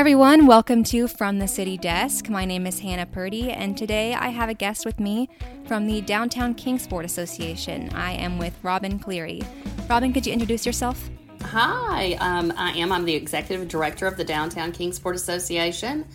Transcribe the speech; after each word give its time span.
everyone. 0.00 0.46
Welcome 0.46 0.82
to 0.84 1.06
From 1.06 1.40
the 1.40 1.46
City 1.46 1.76
Desk. 1.76 2.30
My 2.30 2.46
name 2.46 2.66
is 2.66 2.78
Hannah 2.78 3.04
Purdy, 3.04 3.50
and 3.50 3.76
today 3.76 4.14
I 4.14 4.30
have 4.30 4.48
a 4.48 4.54
guest 4.54 4.86
with 4.86 4.98
me 4.98 5.28
from 5.66 5.86
the 5.86 6.00
Downtown 6.00 6.54
Kingsport 6.54 7.04
Association. 7.04 7.90
I 7.90 8.12
am 8.12 8.38
with 8.38 8.54
Robin 8.62 8.98
Cleary. 8.98 9.42
Robin, 9.90 10.10
could 10.14 10.26
you 10.26 10.32
introduce 10.32 10.64
yourself? 10.64 11.10
Hi, 11.42 12.14
um, 12.14 12.50
I 12.56 12.70
am. 12.78 12.92
I'm 12.92 13.04
the 13.04 13.14
executive 13.14 13.68
director 13.68 14.06
of 14.06 14.16
the 14.16 14.24
Downtown 14.24 14.72
Kingsport 14.72 15.16
Association, 15.16 16.06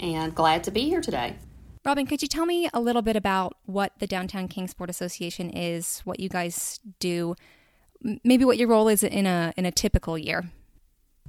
and 0.00 0.34
glad 0.34 0.64
to 0.64 0.70
be 0.70 0.88
here 0.88 1.02
today. 1.02 1.36
Robin, 1.84 2.06
could 2.06 2.22
you 2.22 2.28
tell 2.28 2.46
me 2.46 2.70
a 2.72 2.80
little 2.80 3.02
bit 3.02 3.16
about 3.16 3.58
what 3.66 3.92
the 3.98 4.06
Downtown 4.06 4.48
Kingsport 4.48 4.88
Association 4.88 5.50
is, 5.50 6.00
what 6.04 6.20
you 6.20 6.30
guys 6.30 6.80
do, 7.00 7.36
maybe 8.24 8.46
what 8.46 8.56
your 8.56 8.68
role 8.68 8.88
is 8.88 9.02
in 9.02 9.26
a 9.26 9.52
in 9.58 9.66
a 9.66 9.70
typical 9.70 10.16
year? 10.16 10.46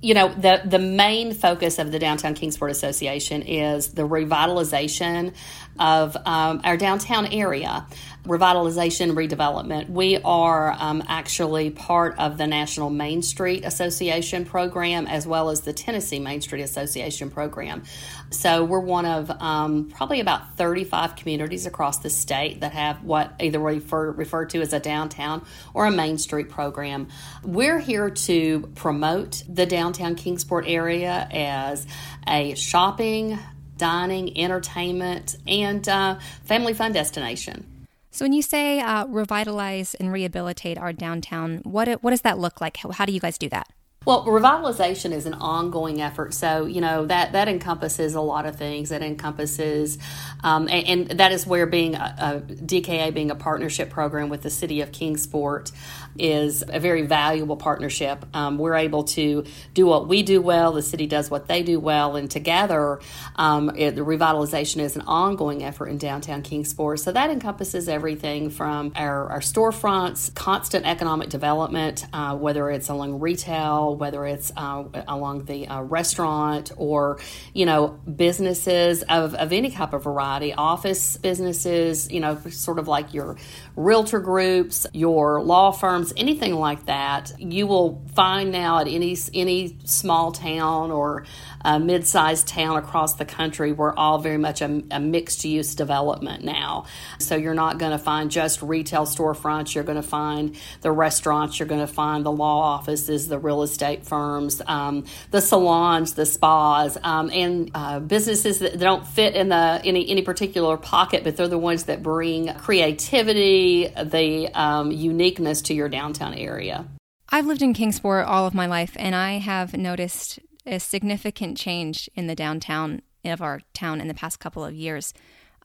You 0.01 0.13
know 0.13 0.29
the 0.29 0.61
the 0.65 0.79
main 0.79 1.33
focus 1.33 1.79
of 1.79 1.91
the 1.91 1.99
downtown 1.99 2.33
kingsport 2.33 2.71
association 2.71 3.41
is 3.41 3.89
the 3.93 4.07
revitalization 4.07 5.33
of 5.79 6.15
um, 6.25 6.61
our 6.63 6.77
downtown 6.77 7.27
area 7.27 7.85
revitalization 8.25 9.13
redevelopment. 9.13 9.89
We 9.89 10.17
are 10.17 10.75
um, 10.77 11.01
actually 11.07 11.69
part 11.69 12.19
of 12.19 12.37
the 12.37 12.45
national 12.45 12.89
main 12.89 13.21
street 13.21 13.63
association 13.63 14.43
program 14.43 15.07
as 15.07 15.25
well 15.25 15.49
as 15.49 15.61
the 15.61 15.71
tennessee 15.71 16.19
main 16.19 16.41
street 16.41 16.61
association 16.61 17.31
program. 17.31 17.83
So 18.29 18.65
we're 18.65 18.81
one 18.81 19.05
of 19.05 19.31
um, 19.31 19.89
probably 19.89 20.19
about 20.19 20.57
35 20.57 21.15
communities 21.15 21.65
across 21.65 21.99
the 21.99 22.09
state 22.09 22.59
that 22.59 22.73
have 22.73 23.01
what 23.01 23.33
either 23.39 23.59
refer, 23.59 24.11
referred 24.11 24.49
to 24.49 24.61
as 24.61 24.73
a 24.73 24.79
downtown 24.81 25.45
or 25.73 25.85
a 25.85 25.91
main 25.91 26.17
street 26.17 26.49
program. 26.49 27.07
We're 27.43 27.79
here 27.79 28.09
to 28.09 28.69
promote 28.75 29.43
the 29.47 29.65
downtown 29.65 29.87
downtown 29.97 30.15
Kingsport 30.15 30.65
area 30.67 31.27
as 31.31 31.85
a 32.27 32.55
shopping, 32.55 33.39
dining, 33.77 34.37
entertainment, 34.37 35.35
and 35.47 35.87
uh, 35.87 36.17
family 36.43 36.73
fun 36.73 36.91
destination. 36.91 37.65
So, 38.11 38.25
when 38.25 38.33
you 38.33 38.41
say 38.41 38.79
uh, 38.79 39.05
revitalize 39.05 39.93
and 39.95 40.11
rehabilitate 40.11 40.77
our 40.77 40.91
downtown, 40.91 41.61
what 41.63 41.87
what 42.03 42.11
does 42.11 42.21
that 42.21 42.39
look 42.39 42.59
like? 42.61 42.77
How, 42.77 42.91
how 42.91 43.05
do 43.05 43.11
you 43.11 43.19
guys 43.19 43.37
do 43.37 43.49
that? 43.49 43.67
Well, 44.07 44.23
revitalization 44.23 45.11
is 45.11 45.25
an 45.25 45.33
ongoing 45.33 46.01
effort. 46.01 46.33
So, 46.33 46.65
you 46.65 46.79
know, 46.79 47.05
that, 47.07 47.33
that 47.33 47.49
encompasses 47.49 48.15
a 48.15 48.21
lot 48.21 48.45
of 48.45 48.55
things. 48.55 48.89
It 48.89 49.01
encompasses, 49.01 49.97
um, 50.45 50.69
and, 50.69 51.09
and, 51.09 51.19
that 51.19 51.33
is 51.33 51.45
where 51.45 51.65
being 51.65 51.95
a, 51.95 52.15
a, 52.17 52.53
DKA 52.53 53.13
being 53.13 53.31
a 53.31 53.35
partnership 53.35 53.89
program 53.89 54.29
with 54.29 54.43
the 54.43 54.49
city 54.49 54.79
of 54.79 54.93
Kingsport 54.93 55.73
is 56.17 56.63
a 56.65 56.79
very 56.79 57.01
valuable 57.01 57.57
partnership. 57.57 58.25
Um, 58.33 58.57
we're 58.57 58.75
able 58.75 59.03
to 59.03 59.43
do 59.73 59.85
what 59.85 60.07
we 60.07 60.23
do 60.23 60.41
well, 60.41 60.71
the 60.71 60.81
city 60.81 61.05
does 61.05 61.29
what 61.29 61.49
they 61.49 61.61
do 61.61 61.77
well, 61.77 62.15
and 62.15 62.31
together 62.31 63.01
um, 63.35 63.71
it, 63.75 63.95
the 63.95 64.01
revitalization 64.01 64.79
is 64.79 64.95
an 64.95 65.01
ongoing 65.01 65.63
effort 65.63 65.87
in 65.87 65.97
downtown 65.97 66.43
Kingsport. 66.43 67.01
So 67.01 67.11
that 67.11 67.29
encompasses 67.29 67.89
everything 67.89 68.51
from 68.51 68.93
our, 68.95 69.29
our 69.31 69.39
storefronts, 69.41 70.33
constant 70.33 70.85
economic 70.85 71.27
development, 71.27 72.05
uh, 72.13 72.37
whether 72.37 72.69
it's 72.69 72.87
along 72.87 73.19
retail, 73.19 73.96
whether 73.97 74.25
it's 74.25 74.51
uh, 74.55 74.83
along 75.07 75.45
the 75.45 75.67
uh, 75.67 75.81
restaurant 75.81 76.71
or, 76.77 77.19
you 77.53 77.65
know, 77.65 77.99
businesses 78.15 79.03
of, 79.03 79.33
of 79.35 79.53
any 79.53 79.71
type 79.71 79.93
of 79.93 80.03
variety, 80.03 80.53
office 80.53 81.17
businesses, 81.17 82.11
you 82.11 82.19
know, 82.19 82.39
sort 82.49 82.79
of 82.79 82.87
like 82.87 83.13
your 83.13 83.37
realtor 83.75 84.19
groups, 84.19 84.87
your 84.93 85.41
law 85.41 85.71
firms, 85.71 86.13
anything 86.17 86.55
like 86.55 86.85
that. 86.85 87.31
You 87.39 87.67
will 87.67 88.03
find 88.15 88.51
now 88.51 88.79
at 88.79 88.87
any, 88.87 89.17
any 89.33 89.77
small 89.85 90.31
town 90.31 90.91
or 90.91 91.25
a 91.67 91.79
mid-sized 91.81 92.47
town 92.47 92.77
across 92.77 93.15
the 93.15 93.25
country, 93.25 93.73
we're 93.73 93.93
all 93.93 94.19
very 94.19 94.37
much 94.37 94.61
a, 94.61 94.81
a 94.89 95.01
mixed 95.01 95.43
use 95.43 95.75
development 95.75 96.41
now. 96.41 96.85
So 97.19 97.35
you're 97.35 97.53
not 97.53 97.77
going 97.77 97.91
to 97.91 97.97
find 97.97 98.31
just 98.31 98.61
retail 98.61 99.05
storefronts. 99.05 99.75
You're 99.75 99.83
going 99.83 100.01
to 100.01 100.07
find 100.07 100.55
the 100.79 100.93
restaurants. 100.93 101.59
You're 101.59 101.67
going 101.67 101.85
to 101.85 101.93
find 101.93 102.25
the 102.25 102.31
law 102.31 102.61
offices, 102.61 103.27
the 103.27 103.37
real 103.37 103.63
estate 103.63 104.05
firms, 104.05 104.61
um, 104.65 105.03
the 105.31 105.41
salons, 105.41 106.13
the 106.13 106.25
spas, 106.25 106.97
um, 107.03 107.29
and 107.33 107.69
uh, 107.75 107.99
businesses 107.99 108.59
that 108.59 108.79
don't 108.79 109.05
fit 109.05 109.35
in 109.35 109.49
the 109.49 109.81
any 109.83 110.09
any 110.09 110.21
particular 110.21 110.77
pocket, 110.77 111.25
but 111.25 111.35
they're 111.35 111.49
the 111.49 111.57
ones 111.57 111.83
that 111.83 112.01
bring 112.01 112.47
creativity, 112.53 113.87
the 113.87 114.47
um, 114.53 114.89
uniqueness 114.91 115.63
to 115.63 115.73
your 115.73 115.89
downtown 115.89 116.33
area. 116.33 116.85
I've 117.29 117.45
lived 117.45 117.61
in 117.61 117.73
Kingsport 117.73 118.25
all 118.25 118.47
of 118.47 118.53
my 118.53 118.67
life, 118.67 118.93
and 118.95 119.13
I 119.13 119.39
have 119.39 119.75
noticed 119.75 120.39
a 120.67 120.79
significant 120.79 121.57
change 121.57 122.09
in 122.15 122.27
the 122.27 122.35
downtown 122.35 123.01
of 123.25 123.41
our 123.41 123.61
town 123.73 123.99
in 124.01 124.07
the 124.07 124.13
past 124.13 124.39
couple 124.39 124.63
of 124.63 124.73
years. 124.73 125.13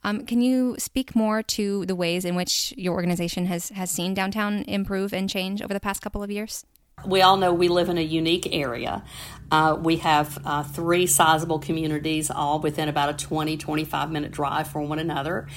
Um, 0.03 0.25
can 0.25 0.41
you 0.41 0.75
speak 0.79 1.15
more 1.15 1.41
to 1.43 1.85
the 1.85 1.95
ways 1.95 2.25
in 2.25 2.35
which 2.35 2.73
your 2.77 2.93
organization 2.93 3.45
has, 3.45 3.69
has 3.69 3.89
seen 3.89 4.13
downtown 4.13 4.63
improve 4.63 5.13
and 5.13 5.29
change 5.29 5.61
over 5.61 5.73
the 5.73 5.79
past 5.79 6.01
couple 6.01 6.23
of 6.23 6.31
years? 6.31 6.65
We 7.05 7.21
all 7.21 7.35
know 7.35 7.53
we 7.53 7.67
live 7.67 7.89
in 7.89 7.97
a 7.97 8.01
unique 8.01 8.47
area. 8.53 9.03
Uh, 9.51 9.75
we 9.75 9.97
have 9.97 10.39
uh, 10.45 10.63
three 10.63 11.05
sizable 11.05 11.59
communities, 11.59 12.31
all 12.31 12.59
within 12.59 12.87
about 12.87 13.09
a 13.09 13.13
20, 13.13 13.57
25 13.57 14.09
minute 14.09 14.31
drive 14.31 14.69
from 14.69 14.89
one 14.89 14.99
another. 14.99 15.47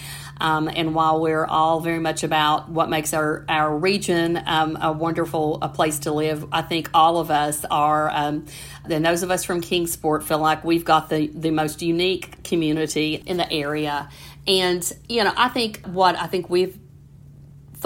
Um, 0.40 0.68
and 0.68 0.94
while 0.94 1.20
we're 1.20 1.46
all 1.46 1.80
very 1.80 2.00
much 2.00 2.24
about 2.24 2.68
what 2.68 2.90
makes 2.90 3.14
our, 3.14 3.44
our 3.48 3.74
region 3.74 4.42
um, 4.44 4.76
a 4.80 4.92
wonderful 4.92 5.58
a 5.62 5.68
place 5.68 6.00
to 6.00 6.12
live, 6.12 6.46
I 6.52 6.62
think 6.62 6.90
all 6.92 7.18
of 7.18 7.30
us 7.30 7.64
are, 7.70 8.10
um, 8.10 8.46
and 8.84 9.06
those 9.06 9.22
of 9.22 9.30
us 9.30 9.44
from 9.44 9.60
Kingsport 9.60 10.24
feel 10.24 10.40
like 10.40 10.64
we've 10.64 10.84
got 10.84 11.08
the, 11.08 11.28
the 11.28 11.50
most 11.50 11.80
unique 11.80 12.42
community 12.42 13.14
in 13.14 13.36
the 13.36 13.50
area. 13.50 14.10
And, 14.46 14.92
you 15.08 15.24
know, 15.24 15.32
I 15.36 15.48
think 15.48 15.86
what 15.86 16.16
I 16.16 16.26
think 16.26 16.50
we've 16.50 16.78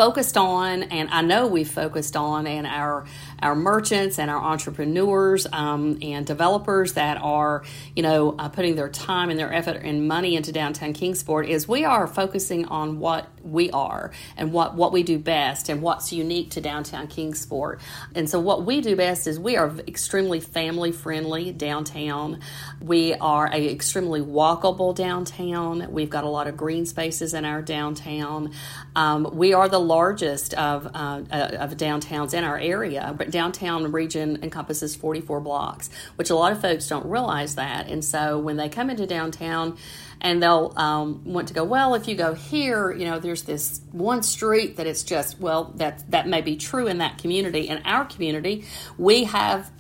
focused 0.01 0.37
on, 0.37 0.85
and 0.85 1.11
I 1.11 1.21
know 1.23 1.47
we've 1.47 1.71
focused 1.71 2.17
on, 2.17 2.47
and 2.47 2.67
our 2.67 3.05
our 3.43 3.55
merchants 3.55 4.19
and 4.19 4.31
our 4.31 4.41
entrepreneurs 4.41 5.47
um, 5.53 5.99
and 6.03 6.27
developers 6.27 6.95
that 6.95 7.19
are, 7.21 7.63
you 7.97 8.03
know, 8.03 8.37
uh, 8.39 8.49
putting 8.49 8.77
their 8.77 8.89
time 8.89 9.31
and 9.31 9.39
their 9.39 9.53
effort 9.53 9.83
and 9.83 10.07
money 10.07 10.37
into 10.37 10.53
downtown 10.53 10.93
Kingsport 10.93 11.49
is 11.49 11.67
we 11.67 11.85
are 11.85 12.07
focusing 12.07 12.67
on 12.67 12.99
what 12.99 13.29
we 13.43 13.71
are 13.71 14.11
and 14.37 14.53
what 14.53 14.75
what 14.75 14.93
we 14.93 15.03
do 15.03 15.19
best 15.19 15.69
and 15.69 15.83
what's 15.83 16.13
unique 16.13 16.51
to 16.51 16.61
downtown 16.61 17.07
Kingsport. 17.07 17.81
And 18.15 18.29
so 18.29 18.39
what 18.41 18.65
we 18.65 18.81
do 18.81 18.97
best 18.97 19.27
is 19.27 19.39
we 19.39 19.57
are 19.57 19.71
extremely 19.89 20.41
family 20.41 20.93
friendly 20.93 21.53
downtown. 21.53 22.41
We 22.81 23.15
are 23.15 23.47
a 23.47 23.71
extremely 23.71 24.21
walkable 24.21 24.95
downtown. 24.95 25.91
We've 25.91 26.11
got 26.11 26.25
a 26.25 26.29
lot 26.29 26.47
of 26.47 26.57
green 26.57 26.87
spaces 26.87 27.35
in 27.35 27.45
our 27.45 27.63
downtown. 27.63 28.53
Um, 28.95 29.29
we 29.33 29.53
are 29.55 29.69
the 29.69 29.81
largest 29.81 30.55
of 30.55 30.87
uh, 30.87 31.23
of 31.31 31.77
downtowns 31.77 32.35
in 32.35 32.45
our 32.45 32.59
area, 32.59 33.15
but 33.17 33.30
downtown 33.31 33.91
region 33.93 34.39
encompasses 34.43 34.95
44 34.95 35.41
blocks, 35.41 35.91
which 36.17 36.31
a 36.31 36.35
lot 36.35 36.53
of 36.53 36.61
folks 36.61 36.89
don't 36.89 37.07
realize 37.07 37.55
that. 37.55 37.89
And 37.89 38.05
so 38.05 38.39
when 38.39 38.57
they 38.57 38.69
come 38.69 38.91
into 38.91 39.07
downtown, 39.07 39.77
and 40.21 40.43
they'll 40.43 40.73
um, 40.77 41.23
want 41.25 41.49
to 41.49 41.55
go 41.55 41.65
well 41.65 41.95
if 41.95 42.07
you 42.07 42.15
go 42.15 42.35
here 42.35 42.93
you 42.93 43.07
know 43.07 43.19
there's 43.19 43.45
this 43.45 43.81
one 43.91 44.23
street 44.23 44.77
that 44.77 44.87
it's 44.87 45.03
just 45.03 45.41
well 45.41 45.73
that 45.77 46.09
that 46.11 46.29
may 46.29 46.43
be 46.43 46.57
true 46.57 46.87
in 46.87 46.99
that 46.99 47.17
community 47.17 47.69
in 47.69 47.79
our 47.87 48.05
community 48.05 48.65
we 48.99 49.25
have 49.25 49.71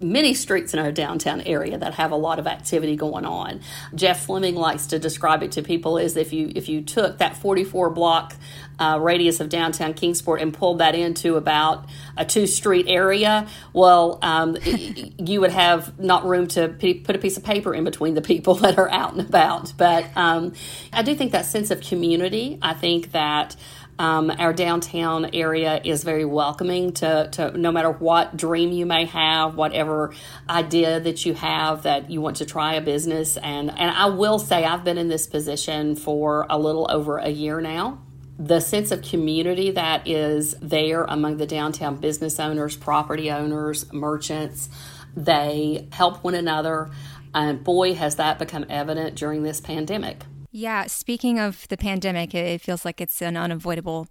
many 0.00 0.34
streets 0.34 0.72
in 0.74 0.80
our 0.80 0.92
downtown 0.92 1.40
area 1.42 1.78
that 1.78 1.94
have 1.94 2.12
a 2.12 2.16
lot 2.16 2.38
of 2.38 2.46
activity 2.46 2.96
going 2.96 3.24
on. 3.24 3.60
Jeff 3.94 4.26
Fleming 4.26 4.54
likes 4.54 4.86
to 4.88 4.98
describe 4.98 5.42
it 5.42 5.52
to 5.52 5.62
people 5.62 5.98
as 5.98 6.16
if 6.16 6.32
you 6.32 6.52
if 6.54 6.68
you 6.68 6.82
took 6.82 7.18
that 7.18 7.36
44 7.36 7.90
block 7.90 8.34
uh, 8.78 8.98
radius 9.00 9.40
of 9.40 9.48
downtown 9.48 9.94
Kingsport 9.94 10.40
and 10.40 10.54
pulled 10.54 10.78
that 10.78 10.94
into 10.94 11.36
about 11.36 11.86
a 12.16 12.24
two 12.24 12.46
street 12.46 12.86
area, 12.88 13.48
well, 13.72 14.18
um, 14.22 14.56
you 14.64 15.40
would 15.40 15.50
have 15.50 15.98
not 15.98 16.24
room 16.24 16.46
to 16.48 16.68
p- 16.68 16.94
put 16.94 17.16
a 17.16 17.18
piece 17.18 17.36
of 17.36 17.44
paper 17.44 17.74
in 17.74 17.84
between 17.84 18.14
the 18.14 18.22
people 18.22 18.54
that 18.56 18.78
are 18.78 18.90
out 18.90 19.12
and 19.12 19.20
about. 19.22 19.72
But 19.76 20.06
um, 20.16 20.52
I 20.92 21.02
do 21.02 21.14
think 21.14 21.32
that 21.32 21.46
sense 21.46 21.70
of 21.70 21.80
community. 21.80 22.58
I 22.62 22.74
think 22.74 23.12
that. 23.12 23.56
Um, 23.98 24.30
our 24.30 24.52
downtown 24.52 25.30
area 25.34 25.80
is 25.84 26.04
very 26.04 26.24
welcoming 26.24 26.92
to, 26.94 27.28
to 27.32 27.58
no 27.58 27.72
matter 27.72 27.90
what 27.90 28.36
dream 28.36 28.70
you 28.70 28.86
may 28.86 29.06
have, 29.06 29.56
whatever 29.56 30.14
idea 30.48 31.00
that 31.00 31.26
you 31.26 31.34
have 31.34 31.82
that 31.82 32.10
you 32.10 32.20
want 32.20 32.36
to 32.36 32.46
try 32.46 32.74
a 32.74 32.80
business. 32.80 33.36
And, 33.36 33.70
and 33.70 33.90
I 33.90 34.06
will 34.06 34.38
say, 34.38 34.64
I've 34.64 34.84
been 34.84 34.98
in 34.98 35.08
this 35.08 35.26
position 35.26 35.96
for 35.96 36.46
a 36.48 36.58
little 36.58 36.86
over 36.90 37.18
a 37.18 37.28
year 37.28 37.60
now 37.60 37.98
the 38.38 38.60
sense 38.60 38.92
of 38.92 39.02
community 39.02 39.72
that 39.72 40.06
is 40.06 40.54
there 40.62 41.02
among 41.02 41.38
the 41.38 41.46
downtown 41.46 41.96
business 41.96 42.38
owners, 42.38 42.76
property 42.76 43.30
owners, 43.32 43.92
merchants. 43.92 44.68
They 45.16 45.88
help 45.90 46.22
one 46.22 46.34
another. 46.34 46.90
And 47.34 47.62
boy, 47.64 47.94
has 47.94 48.16
that 48.16 48.38
become 48.38 48.64
evident 48.70 49.16
during 49.16 49.42
this 49.42 49.60
pandemic. 49.60 50.24
Yeah, 50.50 50.86
speaking 50.86 51.38
of 51.38 51.68
the 51.68 51.76
pandemic, 51.76 52.34
it 52.34 52.60
feels 52.60 52.84
like 52.84 53.00
it's 53.00 53.20
an 53.20 53.36
unavoidable 53.36 54.08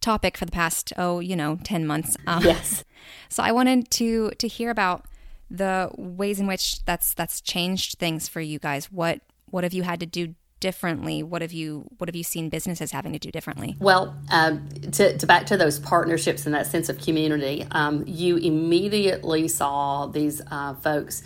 topic 0.00 0.36
for 0.36 0.44
the 0.44 0.52
past, 0.52 0.92
oh, 0.96 1.20
you 1.20 1.36
know, 1.36 1.58
10 1.64 1.86
months. 1.86 2.16
Um, 2.26 2.42
yes. 2.42 2.84
So 3.28 3.42
I 3.42 3.52
wanted 3.52 3.90
to 3.92 4.30
to 4.38 4.48
hear 4.48 4.70
about 4.70 5.04
the 5.50 5.90
ways 5.96 6.40
in 6.40 6.46
which 6.46 6.84
that's 6.84 7.12
that's 7.12 7.40
changed 7.40 7.98
things 7.98 8.28
for 8.28 8.40
you 8.40 8.58
guys. 8.58 8.90
What 8.90 9.20
what 9.50 9.62
have 9.62 9.74
you 9.74 9.82
had 9.82 10.00
to 10.00 10.06
do 10.06 10.34
differently? 10.64 11.22
What 11.22 11.42
have 11.42 11.52
you 11.52 11.84
what 11.98 12.08
have 12.08 12.16
you 12.16 12.24
seen 12.24 12.48
businesses 12.48 12.90
having 12.90 13.12
to 13.12 13.18
do 13.18 13.30
differently? 13.30 13.76
Well, 13.78 14.16
um, 14.30 14.66
to, 14.92 15.18
to, 15.18 15.26
back 15.26 15.44
to 15.46 15.58
those 15.58 15.78
partnerships 15.78 16.46
and 16.46 16.54
that 16.54 16.66
sense 16.66 16.88
of 16.88 16.98
community, 16.98 17.66
um, 17.72 18.02
you 18.06 18.38
immediately 18.38 19.46
saw 19.48 20.06
these 20.06 20.40
uh, 20.50 20.72
folks 20.76 21.22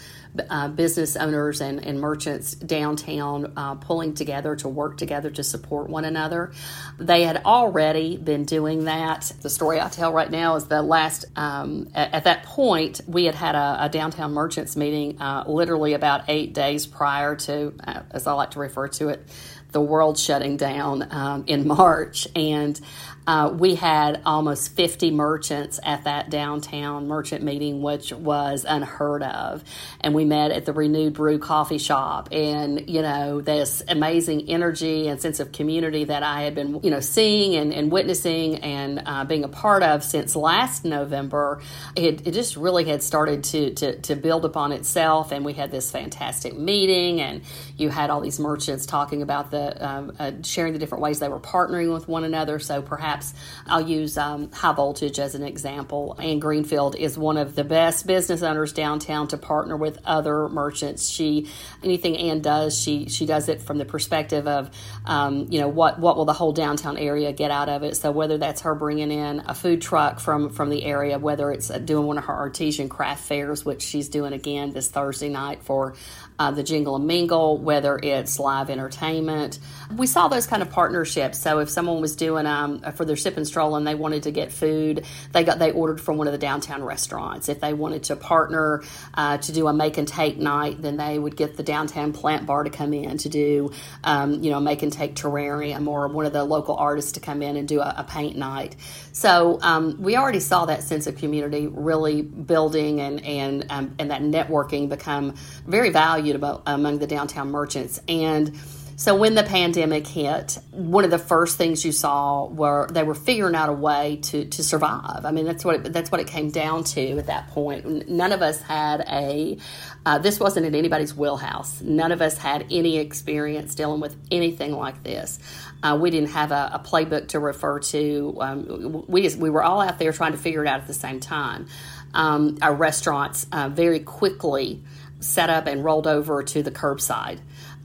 uh, 0.49 0.69
business 0.69 1.17
owners 1.17 1.61
and, 1.61 1.85
and 1.85 2.00
merchants 2.00 2.55
downtown 2.55 3.52
uh, 3.56 3.75
pulling 3.76 4.14
together 4.14 4.56
to 4.56 4.69
work 4.69 4.96
together 4.96 5.31
to 5.31 5.43
support 5.43 5.88
one 5.88 6.05
another. 6.05 6.52
They 6.99 7.23
had 7.23 7.44
already 7.44 8.17
been 8.17 8.44
doing 8.44 8.85
that. 8.85 9.32
The 9.43 9.50
story 9.50 9.81
I 9.81 9.88
tell 9.88 10.12
right 10.12 10.31
now 10.31 10.56
is 10.56 10.67
the 10.67 10.82
last, 10.82 11.25
um, 11.37 11.88
at, 11.94 12.14
at, 12.14 12.25
that 12.25 12.44
point, 12.44 13.00
we 13.06 13.25
had 13.25 13.35
had 13.35 13.55
a, 13.55 13.85
a 13.85 13.88
downtown 13.88 14.32
merchants 14.32 14.76
meeting 14.76 15.20
uh, 15.20 15.44
literally 15.46 15.94
about 15.94 16.25
eight 16.29 16.55
days 16.55 16.87
prior 16.87 17.37
to, 17.37 17.73
uh, 17.85 18.02
as 18.11 18.26
I 18.26 18.32
like 18.32 18.52
to 18.52 18.58
refer 18.58 18.88
to 18.88 19.08
it, 19.08 19.26
the 19.73 19.81
world 19.81 20.19
shutting 20.19 20.56
down 20.56 21.06
um, 21.11 21.44
in 21.46 21.67
March. 21.67 22.26
And 22.35 22.81
uh, 23.28 23.50
we 23.50 23.75
had 23.75 24.22
almost 24.25 24.75
50 24.75 25.10
merchants 25.10 25.78
at 25.82 26.04
that 26.04 26.30
downtown 26.30 27.06
merchant 27.08 27.44
meeting, 27.44 27.82
which 27.82 28.10
was 28.10 28.64
unheard 28.66 29.22
of. 29.22 29.62
And 30.00 30.14
we 30.14 30.25
met 30.25 30.50
at 30.50 30.64
the 30.64 30.72
Renewed 30.72 31.12
Brew 31.12 31.38
coffee 31.38 31.76
shop. 31.76 32.30
And, 32.32 32.88
you 32.88 33.02
know, 33.02 33.42
this 33.42 33.82
amazing 33.86 34.48
energy 34.48 35.08
and 35.08 35.20
sense 35.20 35.40
of 35.40 35.52
community 35.52 36.04
that 36.04 36.22
I 36.22 36.44
had 36.44 36.54
been, 36.54 36.80
you 36.82 36.90
know, 36.90 37.00
seeing 37.00 37.54
and, 37.54 37.70
and 37.70 37.92
witnessing 37.92 38.60
and 38.60 39.02
uh, 39.04 39.26
being 39.26 39.44
a 39.44 39.48
part 39.48 39.82
of 39.82 40.02
since 40.02 40.34
last 40.34 40.86
November, 40.86 41.60
it, 41.94 42.26
it 42.26 42.32
just 42.32 42.56
really 42.56 42.84
had 42.84 43.02
started 43.02 43.44
to, 43.44 43.75
to, 43.75 44.00
to 44.00 44.16
build 44.16 44.46
upon 44.46 44.72
itself. 44.72 45.32
And 45.32 45.44
we 45.44 45.52
had 45.52 45.70
this 45.70 45.90
fantastic 45.90 46.56
meeting, 46.56 47.20
and 47.20 47.42
you 47.76 47.90
had 47.90 48.08
all 48.08 48.22
these 48.22 48.40
merchants 48.40 48.86
talking 48.86 49.20
about 49.20 49.50
the 49.50 49.86
um, 49.86 50.12
uh, 50.19 50.32
sharing 50.42 50.72
the 50.72 50.78
different 50.78 51.02
ways 51.02 51.19
they 51.19 51.28
were 51.28 51.38
partnering 51.38 51.92
with 51.92 52.08
one 52.08 52.25
another. 52.25 52.58
So 52.58 52.80
perhaps 52.80 53.17
perhaps. 53.18 53.34
I'll 53.66 53.80
use 53.80 54.16
um, 54.16 54.50
High 54.52 54.72
Voltage 54.72 55.18
as 55.18 55.34
an 55.34 55.42
example. 55.42 56.16
Anne 56.18 56.38
Greenfield 56.38 56.96
is 56.96 57.18
one 57.18 57.36
of 57.36 57.54
the 57.54 57.64
best 57.64 58.06
business 58.06 58.42
owners 58.42 58.72
downtown 58.72 59.28
to 59.28 59.36
partner 59.36 59.76
with 59.76 59.98
other 60.04 60.48
merchants. 60.48 61.08
She 61.08 61.48
anything 61.82 62.16
Anne 62.16 62.40
does, 62.40 62.78
she 62.78 63.08
she 63.08 63.26
does 63.26 63.48
it 63.48 63.62
from 63.62 63.78
the 63.78 63.84
perspective 63.84 64.46
of 64.46 64.70
um, 65.04 65.46
you 65.50 65.60
know 65.60 65.68
what 65.68 65.98
what 65.98 66.16
will 66.16 66.24
the 66.24 66.32
whole 66.32 66.52
downtown 66.52 66.96
area 66.96 67.32
get 67.32 67.50
out 67.50 67.68
of 67.68 67.82
it. 67.82 67.96
So 67.96 68.10
whether 68.10 68.38
that's 68.38 68.62
her 68.62 68.74
bringing 68.74 69.10
in 69.10 69.42
a 69.46 69.54
food 69.54 69.82
truck 69.82 70.20
from 70.20 70.50
from 70.50 70.70
the 70.70 70.84
area, 70.84 71.18
whether 71.18 71.50
it's 71.50 71.68
doing 71.68 72.06
one 72.06 72.18
of 72.18 72.24
her 72.24 72.34
artisan 72.34 72.88
craft 72.88 73.24
fairs, 73.24 73.64
which 73.64 73.82
she's 73.82 74.08
doing 74.08 74.32
again 74.32 74.70
this 74.70 74.88
Thursday 74.88 75.28
night 75.28 75.62
for 75.62 75.94
uh, 76.38 76.50
the 76.52 76.62
Jingle 76.62 76.96
and 76.96 77.06
Mingle, 77.06 77.58
whether 77.58 77.98
it's 78.00 78.38
live 78.38 78.70
entertainment. 78.70 79.58
We 79.96 80.06
saw 80.06 80.28
those 80.28 80.46
kind 80.46 80.62
of 80.62 80.70
partnerships. 80.70 81.38
So 81.38 81.58
if 81.58 81.68
someone 81.68 82.00
was 82.00 82.14
doing 82.14 82.46
um, 82.46 82.80
for 82.92 83.04
their 83.08 83.16
sip 83.16 83.37
and 83.37 83.46
stroll 83.46 83.75
and 83.75 83.87
they 83.87 83.94
wanted 83.94 84.22
to 84.25 84.31
get 84.31 84.52
food, 84.52 85.05
they 85.32 85.43
got 85.43 85.58
they 85.58 85.72
ordered 85.72 86.00
from 86.00 86.16
one 86.16 86.28
of 86.28 86.32
the 86.32 86.38
downtown 86.38 86.82
restaurants. 86.84 87.49
If 87.49 87.60
they 87.60 87.72
wanted 87.72 88.05
to 88.05 88.16
partner 88.16 88.82
uh, 89.14 89.38
to 89.38 89.52
do 89.52 89.66
a 89.66 89.72
make 89.72 89.99
and 89.99 90.06
take 90.06 90.38
night, 90.38 90.81
then 90.81 90.96
they 90.96 91.19
would 91.19 91.37
get 91.37 91.56
the 91.56 91.62
downtown 91.62 92.12
plant 92.12 92.46
bar 92.46 92.62
to 92.64 92.70
come 92.70 92.94
in 92.94 93.19
to 93.19 93.28
do 93.28 93.72
um, 94.05 94.43
you 94.43 94.50
know 94.50 94.60
make 94.60 94.82
and 94.82 94.93
take 94.93 95.14
terrarium 95.14 95.88
or 95.88 96.08
one 96.08 96.26
of 96.26 96.32
the 96.32 96.44
local 96.44 96.76
artists 96.76 97.12
to 97.12 97.20
come 97.20 97.43
in 97.43 97.56
and 97.56 97.66
do 97.66 97.81
a, 97.81 97.94
a 97.99 98.05
paint 98.05 98.37
night. 98.37 98.76
So 99.12 99.58
um, 99.62 100.00
we 100.00 100.16
already 100.16 100.40
saw 100.40 100.66
that 100.66 100.84
sense 100.84 101.06
of 101.06 101.16
community 101.16 101.66
really 101.66 102.22
building 102.22 103.00
and 103.00 103.25
and 103.25 103.66
um, 103.70 103.94
and 103.99 104.11
that 104.11 104.22
networking 104.22 104.88
become 104.88 105.34
very 105.66 105.90
valued 105.90 106.37
about, 106.37 106.62
among 106.66 106.99
the 106.99 107.06
downtown 107.06 107.50
merchants. 107.50 108.00
And 108.08 108.54
so 108.98 109.14
when 109.14 109.36
the 109.36 109.44
pandemic 109.44 110.08
hit, 110.08 110.58
one 110.72 111.04
of 111.04 111.12
the 111.12 111.20
first 111.20 111.56
things 111.56 111.84
you 111.84 111.92
saw 111.92 112.48
were 112.48 112.88
they 112.90 113.04
were 113.04 113.14
figuring 113.14 113.54
out 113.54 113.68
a 113.68 113.72
way 113.72 114.18
to, 114.22 114.44
to 114.46 114.64
survive. 114.64 115.24
I 115.24 115.30
mean, 115.30 115.44
that's 115.44 115.64
what 115.64 115.76
it, 115.76 115.92
that's 115.92 116.10
what 116.10 116.20
it 116.20 116.26
came 116.26 116.50
down 116.50 116.82
to 116.82 117.16
at 117.16 117.26
that 117.26 117.46
point. 117.50 118.08
None 118.08 118.32
of 118.32 118.42
us 118.42 118.60
had 118.60 119.04
a 119.08 119.56
uh, 120.04 120.18
this 120.18 120.40
wasn't 120.40 120.66
in 120.66 120.74
anybody's 120.74 121.14
wheelhouse. 121.14 121.80
None 121.80 122.10
of 122.10 122.20
us 122.20 122.36
had 122.38 122.66
any 122.72 122.98
experience 122.98 123.76
dealing 123.76 124.00
with 124.00 124.16
anything 124.32 124.72
like 124.72 125.04
this. 125.04 125.38
Uh, 125.80 125.96
we 126.00 126.10
didn't 126.10 126.30
have 126.30 126.50
a, 126.50 126.70
a, 126.74 126.80
playbook 126.80 127.28
to 127.28 127.38
refer 127.38 127.78
to. 127.78 128.36
Um, 128.40 129.04
we 129.06 129.22
just 129.22 129.38
we 129.38 129.48
were 129.48 129.62
all 129.62 129.80
out 129.80 130.00
there 130.00 130.10
trying 130.10 130.32
to 130.32 130.38
figure 130.38 130.64
it 130.64 130.66
out 130.66 130.80
at 130.80 130.88
the 130.88 130.94
same 130.94 131.20
time. 131.20 131.68
Um, 132.14 132.58
our 132.62 132.74
restaurants 132.74 133.46
uh, 133.52 133.68
very 133.68 134.00
quickly 134.00 134.82
set 135.20 135.50
up 135.50 135.68
and 135.68 135.84
rolled 135.84 136.08
over 136.08 136.42
to 136.42 136.64
the 136.64 136.72
curbside. 136.72 137.38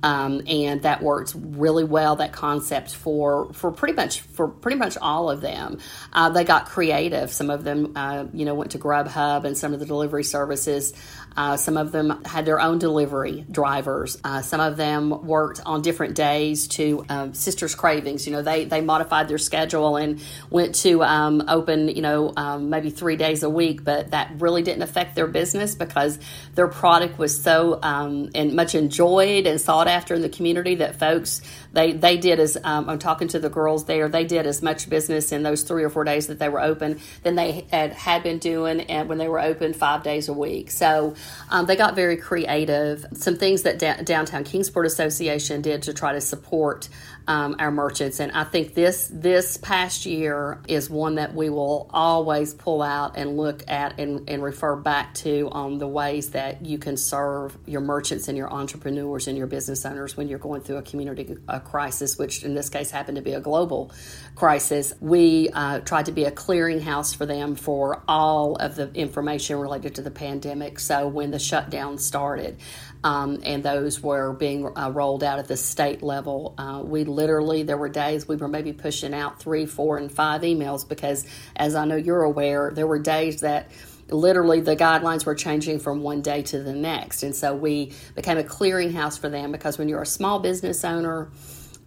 Um, 0.04 0.42
and 0.48 0.82
that 0.84 1.02
works 1.02 1.34
really 1.34 1.86
well. 1.86 2.18
That 2.18 2.34
concept 2.34 2.94
for 2.94 3.52
for 3.54 3.72
pretty 3.72 3.94
much 3.94 4.22
for 4.22 4.48
pretty 4.48 4.78
much 4.78 4.98
all 5.02 5.32
of 5.32 5.42
them. 5.42 5.80
Uh, 6.12 6.30
they 6.30 6.44
got 6.44 6.66
creative. 6.68 7.32
Some 7.32 7.50
of 7.50 7.64
them, 7.64 7.94
uh, 7.96 8.26
you 8.34 8.46
know, 8.46 8.54
went 8.54 8.72
to 8.72 8.80
Grubhub 8.80 9.46
and 9.46 9.58
some 9.58 9.74
of 9.74 9.80
the 9.80 9.86
delivery 9.86 10.26
services 10.26 10.94
uh, 11.36 11.58
some 11.58 11.78
of 11.78 11.92
them 11.92 12.24
had 12.26 12.46
their 12.46 12.60
own 12.60 12.80
delivery 12.80 13.46
drivers. 13.50 14.18
Uh, 14.24 14.42
some 14.42 14.60
of 14.60 14.78
them 14.78 15.26
worked 15.26 15.62
on 15.66 15.82
different 15.82 16.16
days 16.16 16.68
to 16.70 17.06
um, 17.10 17.34
Sisters 17.34 17.76
Cravings. 17.76 18.26
You 18.26 18.34
know, 18.34 18.42
they, 18.42 18.66
they 18.66 18.82
modified 18.82 19.28
their 19.28 19.38
schedule 19.38 19.98
and 19.98 20.22
went 20.50 20.76
to 20.76 21.04
um, 21.04 21.44
open, 21.48 21.90
you 21.90 22.02
know, 22.02 22.34
um, 22.36 22.70
maybe 22.70 22.90
three 22.90 23.16
days 23.16 23.44
a 23.44 23.50
week, 23.50 23.84
but 23.84 24.12
that 24.12 24.32
really 24.40 24.62
didn't 24.62 24.84
affect 24.84 25.16
their 25.16 25.28
business 25.28 25.76
because 25.76 26.20
their 26.56 26.68
product 26.68 27.18
was 27.18 27.42
so 27.42 27.80
um, 27.82 28.30
and 28.36 28.54
much 28.54 28.76
enjoyed 28.76 29.48
and 29.48 29.60
sought 29.60 29.88
after 29.88 30.14
in 30.14 30.22
the 30.22 30.30
community 30.30 30.76
that 30.76 31.00
folks 31.00 31.42
they 31.74 31.92
they 31.92 32.18
did 32.18 32.40
as 32.40 32.58
um, 32.64 32.90
I'm 32.90 33.00
talking 33.00 33.28
to 33.30 33.40
the 33.40 33.50
girls 33.50 33.86
there. 33.86 34.08
They 34.08 34.26
did 34.26 34.46
as 34.46 34.62
much 34.62 34.90
business 34.90 35.32
in 35.32 35.44
those 35.44 35.64
three 35.64 35.84
or 35.84 35.90
four 35.90 36.04
days 36.04 36.28
that 36.28 36.40
they 36.40 36.50
were 36.50 36.62
open 36.62 37.00
than 37.24 37.36
they 37.36 37.66
had 37.72 37.94
had 37.94 38.24
been 38.24 38.38
doing 38.38 38.82
and 38.82 39.10
when 39.10 39.18
they 39.18 39.28
were 39.28 39.40
open 39.40 39.74
five 39.74 40.04
days 40.04 40.30
a 40.30 40.34
week. 40.34 40.70
So 40.70 41.16
um, 41.50 41.66
they 41.66 41.76
got 41.76 41.96
very 41.96 42.18
creative. 42.18 43.06
Some 43.14 43.36
things 43.36 43.64
that 43.64 43.80
da- 43.80 44.02
Downtown 44.04 44.44
Kingsport 44.44 44.86
Association 44.86 45.62
did 45.62 45.84
to 45.84 45.94
try 45.94 46.14
to 46.14 46.22
support 46.22 46.90
um, 47.28 47.56
our 47.60 47.72
merchants. 47.72 48.20
And 48.20 48.32
I 48.32 48.44
think 48.44 48.74
this 48.74 49.10
this 49.12 49.58
past 49.58 50.06
year 50.06 50.62
is 50.68 50.90
one 50.90 51.16
that 51.16 51.34
we 51.34 51.50
will 51.50 51.90
always 51.94 52.54
pull 52.54 52.82
out 52.82 53.18
and 53.18 53.38
look 53.38 53.64
at 53.70 54.00
and, 54.00 54.30
and 54.30 54.44
refer 54.44 54.76
back 54.76 55.14
to 55.16 55.50
on 55.52 55.78
the 55.78 55.88
ways 55.88 56.32
that 56.32 56.66
you 56.66 56.78
can 56.78 56.98
serve 56.98 57.58
your 57.66 57.82
merchants 57.82 58.28
and 58.28 58.38
your 58.38 58.52
entrepreneurs 58.52 59.28
and 59.28 59.38
your 59.38 59.48
business 59.48 59.86
owners 59.86 60.18
when 60.18 60.28
you're 60.28 60.40
going 60.40 60.62
through 60.62 60.78
a 60.78 60.82
community 60.82 61.38
a 61.48 61.60
crisis, 61.60 62.18
which 62.18 62.44
in 62.44 62.56
this 62.56 62.70
case 62.70 62.92
happened 62.92 63.16
to 63.16 63.22
be 63.22 63.34
a 63.34 63.42
global 63.42 63.92
crisis. 64.36 64.94
We 65.00 65.50
uh, 65.50 65.80
tried 65.80 66.06
to 66.08 66.12
be 66.12 66.26
a 66.26 66.32
clearinghouse 66.32 67.16
for 67.16 67.26
them 67.26 67.56
for 67.56 68.04
all 68.08 68.56
of 68.56 68.76
the 68.76 68.92
information 68.94 69.58
related 69.60 69.96
to 69.96 70.02
the 70.02 70.12
pandemic. 70.12 70.80
So 70.80 71.08
when 71.08 71.32
the 71.32 71.40
shutdown 71.40 71.98
started, 71.98 72.58
um, 73.04 73.40
and 73.44 73.64
those 73.64 74.02
were 74.02 74.34
being 74.34 74.66
uh, 74.78 74.90
rolled 74.92 75.24
out 75.24 75.40
at 75.40 75.48
the 75.48 75.58
state 75.58 76.02
level. 76.02 76.56
Uh, 76.58 76.82
we 76.84 77.04
literally, 77.14 77.64
there 77.64 77.78
were 77.78 77.90
days 77.90 78.28
we 78.28 78.36
were 78.36 78.48
maybe 78.48 78.74
pushing 78.74 79.14
out 79.14 79.40
three, 79.40 79.66
four, 79.66 79.98
and 79.98 80.12
five 80.12 80.42
emails 80.42 80.88
because, 80.88 81.26
as 81.56 81.76
I 81.76 81.86
know 81.86 81.96
you're 81.96 82.24
aware, 82.24 82.72
there 82.74 82.88
were 82.88 83.00
days 83.00 83.42
that 83.42 83.72
literally 84.10 84.62
the 84.62 84.76
guidelines 84.76 85.26
were 85.26 85.36
changing 85.36 85.80
from 85.80 86.02
one 86.02 86.22
day 86.22 86.42
to 86.44 86.62
the 86.62 86.74
next. 86.74 87.24
And 87.24 87.36
so 87.36 87.56
we 87.56 87.94
became 88.16 88.38
a 88.38 88.44
clearinghouse 88.44 89.20
for 89.20 89.30
them 89.30 89.52
because 89.52 89.78
when 89.78 89.90
you're 89.90 90.02
a 90.02 90.06
small 90.06 90.40
business 90.40 90.84
owner, 90.84 91.32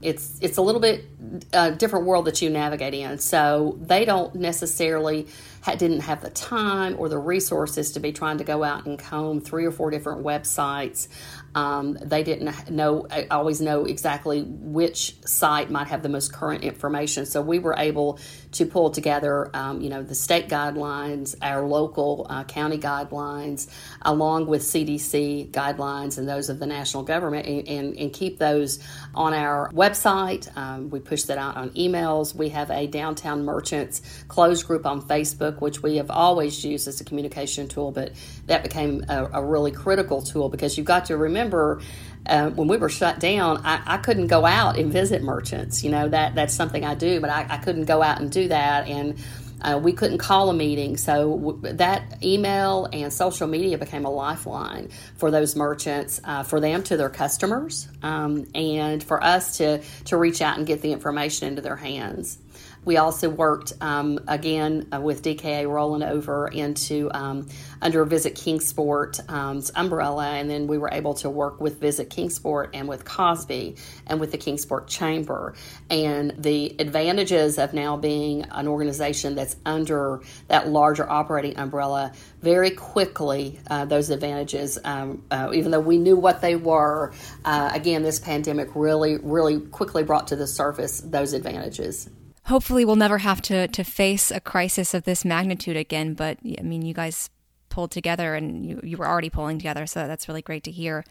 it's 0.03 0.39
it's 0.43 0.59
a 0.59 0.63
little 0.63 0.81
bit 0.81 1.05
uh, 1.53 1.71
different 1.71 2.05
world 2.05 2.27
that 2.27 2.43
you 2.43 2.51
navigate 2.51 2.95
in. 2.95 3.19
So 3.19 3.79
they 3.81 4.05
don't 4.05 4.35
necessarily 4.35 5.27
didn't 5.75 6.01
have 6.01 6.23
the 6.23 6.31
time 6.31 6.95
or 6.99 7.09
the 7.09 7.19
resources 7.19 7.93
to 7.93 8.01
be 8.01 8.13
trying 8.13 8.39
to 8.39 8.45
go 8.45 8.63
out 8.63 8.87
and 8.87 8.99
comb 8.99 9.41
three 9.41 9.65
or 9.65 9.73
four 9.73 9.91
different 9.91 10.23
websites. 10.25 11.09
Um, 11.57 11.97
they 12.03 12.23
didn't 12.23 12.71
know 12.71 13.09
always 13.31 13.63
know 13.63 13.87
exactly 13.87 14.43
which 14.43 15.17
site 15.25 15.71
might 15.71 15.87
have 15.87 16.03
the 16.03 16.11
most 16.11 16.31
current 16.31 16.63
information. 16.65 17.25
So 17.25 17.41
we 17.41 17.59
were 17.59 17.75
able 17.79 18.19
to 18.53 18.67
pull 18.67 18.91
together, 18.91 19.51
um, 19.55 19.81
you 19.81 19.89
know, 19.89 20.03
the 20.03 20.15
state 20.15 20.49
guidelines, 20.49 21.35
our 21.41 21.67
local 21.67 22.27
uh, 22.29 22.45
county 22.45 22.77
guidelines, 22.77 23.69
along 24.03 24.47
with 24.47 24.61
CDC 24.61 25.51
guidelines 25.51 26.19
and 26.19 26.29
those 26.29 26.51
of 26.51 26.59
the 26.59 26.67
national 26.67 27.05
government, 27.05 27.47
and, 27.47 27.67
and, 27.67 27.97
and 27.97 28.13
keep 28.13 28.39
those 28.39 28.79
on 29.15 29.33
our 29.33 29.71
website. 29.73 30.55
Um, 30.59 30.91
we 30.91 31.01
push 31.01 31.23
that 31.25 31.39
out 31.39 31.57
on 31.57 31.71
emails. 31.71 32.35
We 32.35 32.51
have 32.51 32.71
a 32.71 32.87
downtown 32.87 33.47
merchants 33.47 34.03
closed 34.29 34.67
group 34.67 34.85
on 34.85 35.01
Facebook, 35.01 35.63
which 35.63 35.83
we 35.83 35.97
have 35.97 36.11
always 36.11 36.63
used 36.63 36.87
as 36.87 37.01
a 37.01 37.05
communication 37.05 37.67
tool, 37.67 37.93
but 37.93 38.13
that 38.45 38.63
became 38.63 39.07
a, 39.09 39.25
a 39.33 39.45
really 39.45 39.73
critical 39.73 40.21
tool 40.21 40.51
because 40.51 40.77
you've 40.77 40.87
got 40.87 41.07
to 41.07 41.17
remember 41.17 41.46
uh, 42.27 42.51
when 42.51 42.69
we 42.69 42.77
were 42.77 42.89
shut 42.89 43.21
down, 43.21 43.63
I, 43.65 43.81
I, 43.87 43.97
couldn't 43.99 44.27
go 44.27 44.45
out 44.45 44.79
and 44.79 44.93
visit 44.93 45.23
merchants. 45.23 45.85
You 45.85 45.91
know 45.91 46.09
that 46.09 46.35
that's 46.35 46.55
something 46.55 46.85
I 46.85 46.95
do, 46.95 47.21
but 47.21 47.31
I, 47.31 47.47
I 47.49 47.59
couldn't 47.59 47.85
go 47.85 48.03
out 48.03 48.21
and 48.21 48.31
do 48.31 48.49
that. 48.49 48.89
And 48.89 49.17
Uh, 49.59 49.81
we 49.83 49.93
couldn't 49.93 50.19
call 50.19 50.51
a 50.51 50.55
meeting, 50.55 50.99
so 50.99 51.35
w- 51.39 51.77
that 51.77 52.23
email 52.23 52.89
and 52.93 53.11
social 53.11 53.49
media 53.49 53.79
became 53.79 54.05
a 54.05 54.11
lifeline 54.11 54.91
for 55.17 55.31
those 55.31 55.57
merchants, 55.57 56.21
uh, 56.25 56.43
for 56.43 56.61
them 56.61 56.83
to 56.83 56.97
their 56.99 57.09
customers, 57.09 57.89
um, 58.03 58.45
and 58.55 59.03
for 59.03 59.19
us 59.25 59.57
to 59.57 59.81
to 60.05 60.19
reach 60.19 60.43
out 60.43 60.59
and 60.59 60.67
get 60.67 60.83
the 60.83 60.93
information 60.93 61.49
into 61.49 61.63
their 61.63 61.77
hands. 61.77 62.39
We 62.87 62.99
also 62.99 63.29
worked 63.29 63.73
um, 63.81 64.21
again 64.29 64.87
uh, 64.95 65.01
with 65.01 65.25
DKA 65.25 65.69
rolling 65.69 66.05
over 66.05 66.47
into 66.47 67.11
um, 67.13 67.49
under 67.83 68.05
Visit 68.05 68.37
Kingsport 68.37 69.19
um, 69.29 69.61
umbrella, 69.75 70.29
and 70.29 70.49
then 70.49 70.69
we 70.69 70.79
were 70.79 70.91
able 70.93 71.15
to 71.15 71.29
work 71.29 71.61
with 71.61 71.81
Visit 71.81 72.11
Kingsport 72.11 72.71
and 72.75 72.87
with 72.87 73.05
KOSBE 73.05 73.77
and 74.07 74.21
with 74.21 74.31
the 74.31 74.39
Kingsport 74.39 74.87
Chamber. 74.87 75.55
And 75.91 76.33
the 76.39 76.77
advantages 76.79 77.59
of 77.59 77.75
now 77.75 77.97
being 77.97 78.45
an 78.53 78.69
organization 78.69 79.35
that's 79.35 79.57
under 79.67 80.21
that 80.47 80.69
larger 80.69 81.11
operating 81.11 81.57
umbrella, 81.57 82.13
very 82.41 82.71
quickly, 82.71 83.59
uh, 83.69 83.87
those 83.87 84.11
advantages, 84.11 84.79
um, 84.85 85.25
uh, 85.33 85.51
even 85.53 85.73
though 85.73 85.81
we 85.81 85.99
knew 85.99 86.15
what 86.15 86.41
they 86.41 86.55
were, 86.55 87.13
uh, 87.45 87.69
again, 87.75 88.05
this 88.05 88.21
pandemic 88.21 88.69
really, 88.77 89.17
really 89.17 89.59
quickly 89.59 90.05
brought 90.05 90.29
to 90.29 90.37
the 90.37 90.47
surface 90.47 91.01
those 91.01 91.33
advantages 91.33 92.09
hopefully 92.47 92.85
we'll 92.85 92.97
never 92.97 93.19
have 93.19 93.43
to 93.43 93.69
to 93.69 93.85
face 93.85 94.31
a 94.31 94.41
crisis 94.41 94.95
of 94.95 95.05
this 95.05 95.25
magnitude 95.25 95.77
again. 95.77 96.15
But 96.15 96.39
I 96.59 96.63
mean, 96.63 96.83
you 96.83 96.95
guys 96.95 97.31
pulled 97.69 97.91
together, 97.91 98.35
and 98.35 98.65
you 98.65 98.81
you 98.83 98.97
were 98.97 99.07
already 99.07 99.31
pulling 99.31 99.59
together, 99.59 99.87
so 99.87 100.07
that's 100.07 100.29
really 100.29 100.43
great 100.43 100.65
to 100.65 100.71
hear. 100.71 101.05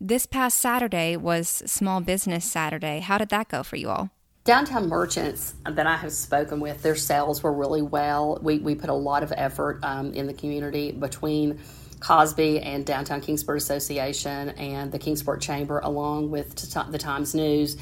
This 0.00 0.26
past 0.26 0.58
Saturday 0.58 1.16
was 1.16 1.48
Small 1.66 2.00
Business 2.00 2.44
Saturday. 2.44 3.00
How 3.00 3.18
did 3.18 3.30
that 3.30 3.48
go 3.48 3.62
for 3.62 3.76
you 3.76 3.88
all? 3.88 4.10
Downtown 4.44 4.88
merchants 4.88 5.54
that 5.64 5.86
I 5.86 5.96
have 5.96 6.12
spoken 6.12 6.60
with, 6.60 6.82
their 6.82 6.94
sales 6.94 7.42
were 7.42 7.52
really 7.52 7.82
well. 7.82 8.38
We, 8.40 8.60
we 8.60 8.74
put 8.74 8.88
a 8.88 8.94
lot 8.94 9.22
of 9.22 9.32
effort 9.36 9.80
um, 9.82 10.14
in 10.14 10.26
the 10.26 10.32
community 10.32 10.92
between 10.92 11.58
KOSBE 12.00 12.64
and 12.64 12.86
Downtown 12.86 13.20
Kingsport 13.20 13.58
Association 13.58 14.50
and 14.50 14.92
the 14.92 14.98
Kingsport 14.98 15.40
Chamber, 15.40 15.80
along 15.80 16.30
with 16.30 16.54
the 16.54 16.98
Times 16.98 17.34
News 17.34 17.76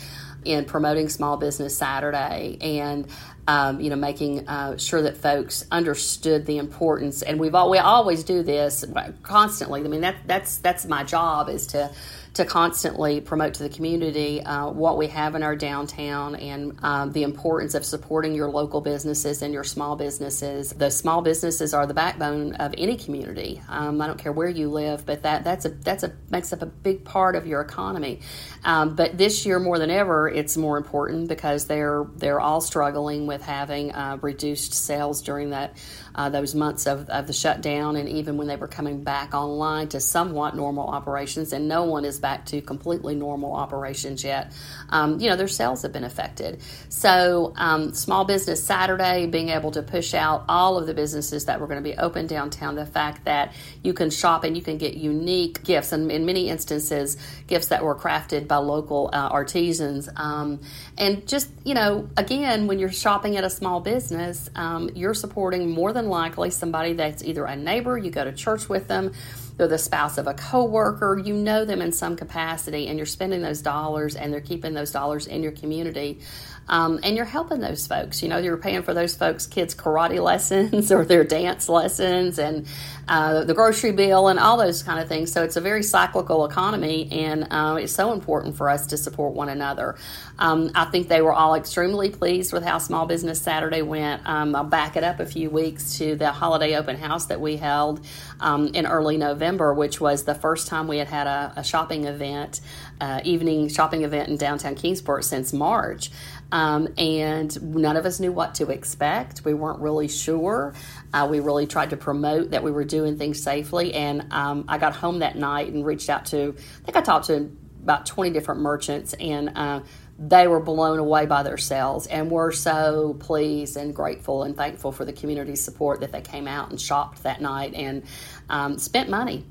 in 0.45 0.65
promoting 0.65 1.09
Small 1.09 1.37
Business 1.37 1.77
Saturday 1.77 2.57
and 2.61 3.07
um, 3.49 3.81
you 3.81 3.91
know 3.91 3.97
making 3.97 4.49
uh, 4.49 4.77
sure 4.77 5.03
that 5.03 5.17
folks 5.17 5.65
understood 5.71 6.47
the 6.47 6.59
importance. 6.59 7.23
And 7.23 7.39
we've 7.39 7.55
all, 7.55 7.71
we 7.71 7.79
always 7.79 8.25
do 8.25 8.43
this 8.43 8.85
constantly. 9.23 9.81
I 9.85 9.89
mean 9.89 10.01
that 10.01 10.17
that's 10.27 10.59
that's 10.59 10.87
my 10.87 11.05
job 11.05 11.49
is 11.49 11.67
to 11.69 11.91
to 12.37 12.45
constantly 12.45 13.21
promote 13.21 13.55
to 13.55 13.63
the 13.63 13.69
community 13.69 14.43
uh, 14.43 14.69
what 14.69 14.99
we 14.99 15.07
have 15.07 15.35
in 15.35 15.43
our 15.43 15.57
downtown 15.57 16.37
and 16.37 16.79
um, 16.83 17.11
the 17.13 17.23
importance 17.23 17.75
of 17.75 17.85
supporting 17.85 18.35
your 18.35 18.51
local 18.51 18.83
businesses 18.83 19.41
and 19.41 19.55
your 19.55 19.65
small 19.65 19.97
businesses. 19.97 20.71
The 20.71 20.91
small 20.91 21.23
businesses 21.23 21.73
are 21.73 21.87
the 21.87 21.95
backbone 21.95 22.55
of 22.57 22.75
any 22.77 22.97
community. 22.97 23.63
Um, 23.69 24.03
I 24.03 24.07
don't 24.07 24.19
care 24.19 24.33
where 24.33 24.51
you 24.51 24.69
live, 24.69 25.07
but 25.07 25.23
that 25.23 25.45
that's 25.45 25.65
a 25.65 25.71
that's 25.71 26.03
a 26.03 26.13
makes 26.31 26.53
up 26.53 26.61
a 26.61 26.67
big 26.67 27.05
part 27.05 27.37
of 27.37 27.47
your 27.47 27.63
economy. 27.63 28.21
Um, 28.65 28.95
but 28.97 29.17
this 29.17 29.47
year 29.47 29.59
more 29.59 29.79
than 29.79 29.91
ever, 29.91 30.29
it's 30.29 30.59
more 30.59 30.77
important 30.77 31.29
because 31.29 31.67
they're 31.67 32.07
they're 32.17 32.41
all 32.41 32.61
struggling 32.61 33.27
with 33.27 33.41
having 33.41 33.93
uh, 33.93 34.19
reduced 34.21 34.75
sales 34.75 35.23
during 35.23 35.51
that 35.51 35.77
uh, 36.17 36.29
those 36.31 36.55
months 36.55 36.87
of, 36.87 37.09
of 37.09 37.27
the 37.27 37.33
shutdown 37.33 37.97
and 37.97 38.09
even 38.09 38.37
when 38.37 38.47
they 38.47 38.57
were 38.57 38.67
coming 38.67 39.05
back 39.05 39.35
online 39.35 39.89
to 39.89 40.01
somewhat 40.01 40.57
normal 40.57 40.87
operations, 40.89 41.53
and 41.53 41.69
no 41.69 41.85
one 41.85 42.05
is 42.05 42.19
back 42.27 42.45
to 42.45 42.61
completely 42.61 43.15
normal 43.15 43.53
operations 43.53 44.25
yet. 44.25 44.53
Um, 44.91 45.21
you 45.21 45.29
know, 45.31 45.37
their 45.37 45.47
sales 45.47 45.83
have 45.83 45.93
been 45.93 46.03
affected. 46.03 46.61
So, 46.89 47.53
um, 47.55 47.95
Small 47.95 48.25
Business 48.25 48.61
Saturday, 48.65 49.27
being 49.27 49.51
able 49.51 49.71
to 49.71 49.83
push 49.83 50.13
out 50.13 50.45
all 50.49 50.77
of 50.77 50.89
the 50.89 50.95
businesses 50.95 51.45
that 51.45 51.61
were 51.61 51.69
going 51.69 51.83
to 51.85 51.89
be 51.89 51.97
open 51.97 52.27
downtown, 52.27 52.75
the 52.75 52.85
fact 52.85 53.27
that 53.27 53.53
you 53.85 53.93
can 53.95 54.11
shop 54.11 54.43
and 54.43 54.57
you 54.57 54.63
can 54.63 54.77
get 54.77 54.95
unique 54.95 55.63
gifts, 55.63 55.93
and 55.93 56.11
in 56.11 56.27
many 56.27 56.49
instances, 56.49 57.17
gifts 57.47 57.69
that 57.69 57.85
were 57.85 57.95
crafted 57.95 58.49
by 58.49 58.57
local 58.57 59.09
uh, 59.13 59.29
artisans. 59.41 60.09
Um, 60.17 60.59
and 60.99 61.29
just, 61.29 61.49
you 61.65 61.75
know, 61.75 62.09
again, 62.17 62.67
when 62.67 62.81
you're 62.81 62.91
shopping 62.91 63.37
at 63.37 63.45
a 63.45 63.51
small 63.51 63.79
business, 63.81 64.51
um, 64.57 64.91
you're 64.97 65.15
supporting 65.15 65.71
more 65.71 65.93
than 65.93 66.09
likely 66.09 66.51
somebody 66.51 66.95
that's 66.95 67.23
either 67.23 67.45
a 67.45 67.55
neighbor, 67.55 67.97
you 67.97 68.11
go 68.11 68.25
to 68.25 68.33
church 68.33 68.69
with 68.69 68.89
them, 68.89 69.13
they're 69.57 69.69
the 69.69 69.79
spouse 69.79 70.19
of 70.19 70.27
a 70.27 70.35
coworker, 70.35 71.19
you 71.19 71.35
know 71.35 71.65
them 71.65 71.81
in 71.81 71.93
some 71.93 72.17
capacity, 72.17 72.89
and 72.89 72.99
you're 72.99 73.07
spending 73.07 73.43
those 73.43 73.63
dollars 73.63 74.15
and 74.15 74.33
they're 74.33 74.41
keeping 74.41 74.75
those 74.75 74.91
dollars 74.91 75.27
in 75.27 75.43
your 75.43 75.53
community. 75.53 76.21
Um, 76.69 77.01
and 77.03 77.17
you're 77.17 77.25
helping 77.25 77.61
those 77.61 77.87
folks. 77.87 78.23
You 78.23 78.29
know, 78.29 78.39
you're 78.39 78.57
paying 78.57 78.83
for 78.83 78.95
those 78.95 79.15
folks' 79.15 79.47
kids' 79.47 79.75
karate 79.75 80.23
lessons 80.23 80.91
or 80.91 81.05
their 81.05 81.25
dance 81.25 81.69
lessons 81.69 82.39
and 82.39 82.67
uh, 83.09 83.45
the 83.45 83.55
grocery 83.55 83.93
bill 83.93 84.29
and 84.29 84.39
all 84.39 84.57
those 84.57 84.83
kind 84.83 85.01
of 85.01 85.09
things. 85.09 85.31
So 85.31 85.45
it's 85.45 85.57
a 85.57 85.61
very 85.61 85.83
cyclical 85.83 86.45
economy, 86.45 87.09
and 87.13 87.47
uh, 87.51 87.79
it's 87.81 87.93
so 87.93 88.13
important 88.13 88.57
for 88.57 88.69
us 88.69 88.89
to 88.89 88.97
support 88.97 89.35
one 89.35 89.49
another. 89.49 89.97
Um, 90.39 90.71
I 90.75 90.87
think 90.87 91.09
they 91.09 91.23
were 91.23 91.33
all 91.33 91.55
extremely 91.55 92.11
pleased 92.11 92.53
with 92.53 92.65
how 92.65 92.79
Small 92.79 93.07
Business 93.07 93.41
Saturday 93.41 93.83
went. 93.83 94.27
Um, 94.27 94.55
I'll 94.57 94.65
back 94.65 94.97
it 94.97 95.05
up 95.05 95.21
a 95.21 95.27
few 95.27 95.51
weeks 95.51 95.99
to 95.99 96.17
the 96.17 96.33
holiday 96.33 96.77
open 96.77 96.97
house 96.97 97.27
that 97.27 97.41
we 97.41 97.57
held 97.57 98.05
um, 98.41 98.69
in 98.69 98.87
early 98.87 99.17
November, 99.17 99.73
which 99.73 100.01
was 100.01 100.25
the 100.25 100.35
first 100.35 100.67
time 100.67 100.89
we 100.89 100.99
had 100.99 101.09
had 101.09 101.27
a, 101.27 101.53
a 101.57 101.65
shopping 101.65 102.05
event, 102.05 102.61
uh, 103.01 103.21
evening 103.25 103.69
shopping 103.69 104.03
event 104.03 104.29
in 104.29 104.37
downtown 104.37 104.75
Kingsport 104.75 105.25
since 105.25 105.53
March. 105.53 106.11
Um, 106.53 106.89
and 106.97 107.75
none 107.75 107.97
of 107.97 108.07
us 108.07 108.21
knew 108.21 108.33
what 108.33 108.55
to 108.57 108.71
expect. 108.71 109.45
We 109.45 109.55
weren't 109.55 109.81
really 109.81 110.09
sure. 110.09 110.75
Uh, 111.13 111.27
we 111.31 111.41
really 111.41 111.67
tried 111.67 111.91
to 111.91 111.97
promote 111.97 112.53
that 112.53 112.63
we 112.63 112.71
were 112.71 112.85
doing 112.85 113.19
things 113.19 113.43
safely. 113.43 113.95
And 113.95 114.33
um, 114.33 114.65
I 114.69 114.79
got 114.79 114.95
home 114.95 115.21
that 115.21 115.37
night 115.37 115.73
and 115.73 115.85
reached 115.85 116.09
out 116.09 116.27
to, 116.27 116.55
I 116.57 116.85
think 116.85 116.97
I 116.97 117.01
talked 117.01 117.27
to 117.27 117.51
about 117.83 118.05
20 118.05 118.31
different 118.31 118.61
merchants, 118.63 119.15
and 119.15 119.53
uh, 119.55 119.81
they 120.19 120.49
were 120.49 120.59
blown 120.59 120.99
away 120.99 121.27
by 121.27 121.45
their 121.45 121.57
sales 121.57 122.09
and 122.09 122.31
were 122.33 122.51
so 122.51 123.15
pleased 123.21 123.77
and 123.77 123.95
grateful 123.95 124.43
and 124.43 124.57
thankful 124.57 124.91
for 124.91 125.05
the 125.05 125.13
community 125.13 125.55
support 125.55 126.01
that 126.01 126.11
they 126.11 126.21
came 126.21 126.49
out 126.49 126.71
and 126.71 126.81
shopped 126.81 127.23
that 127.23 127.41
night 127.41 127.75
and 127.75 128.03
um, 128.49 128.77
spent 128.79 129.09
money. 129.09 129.45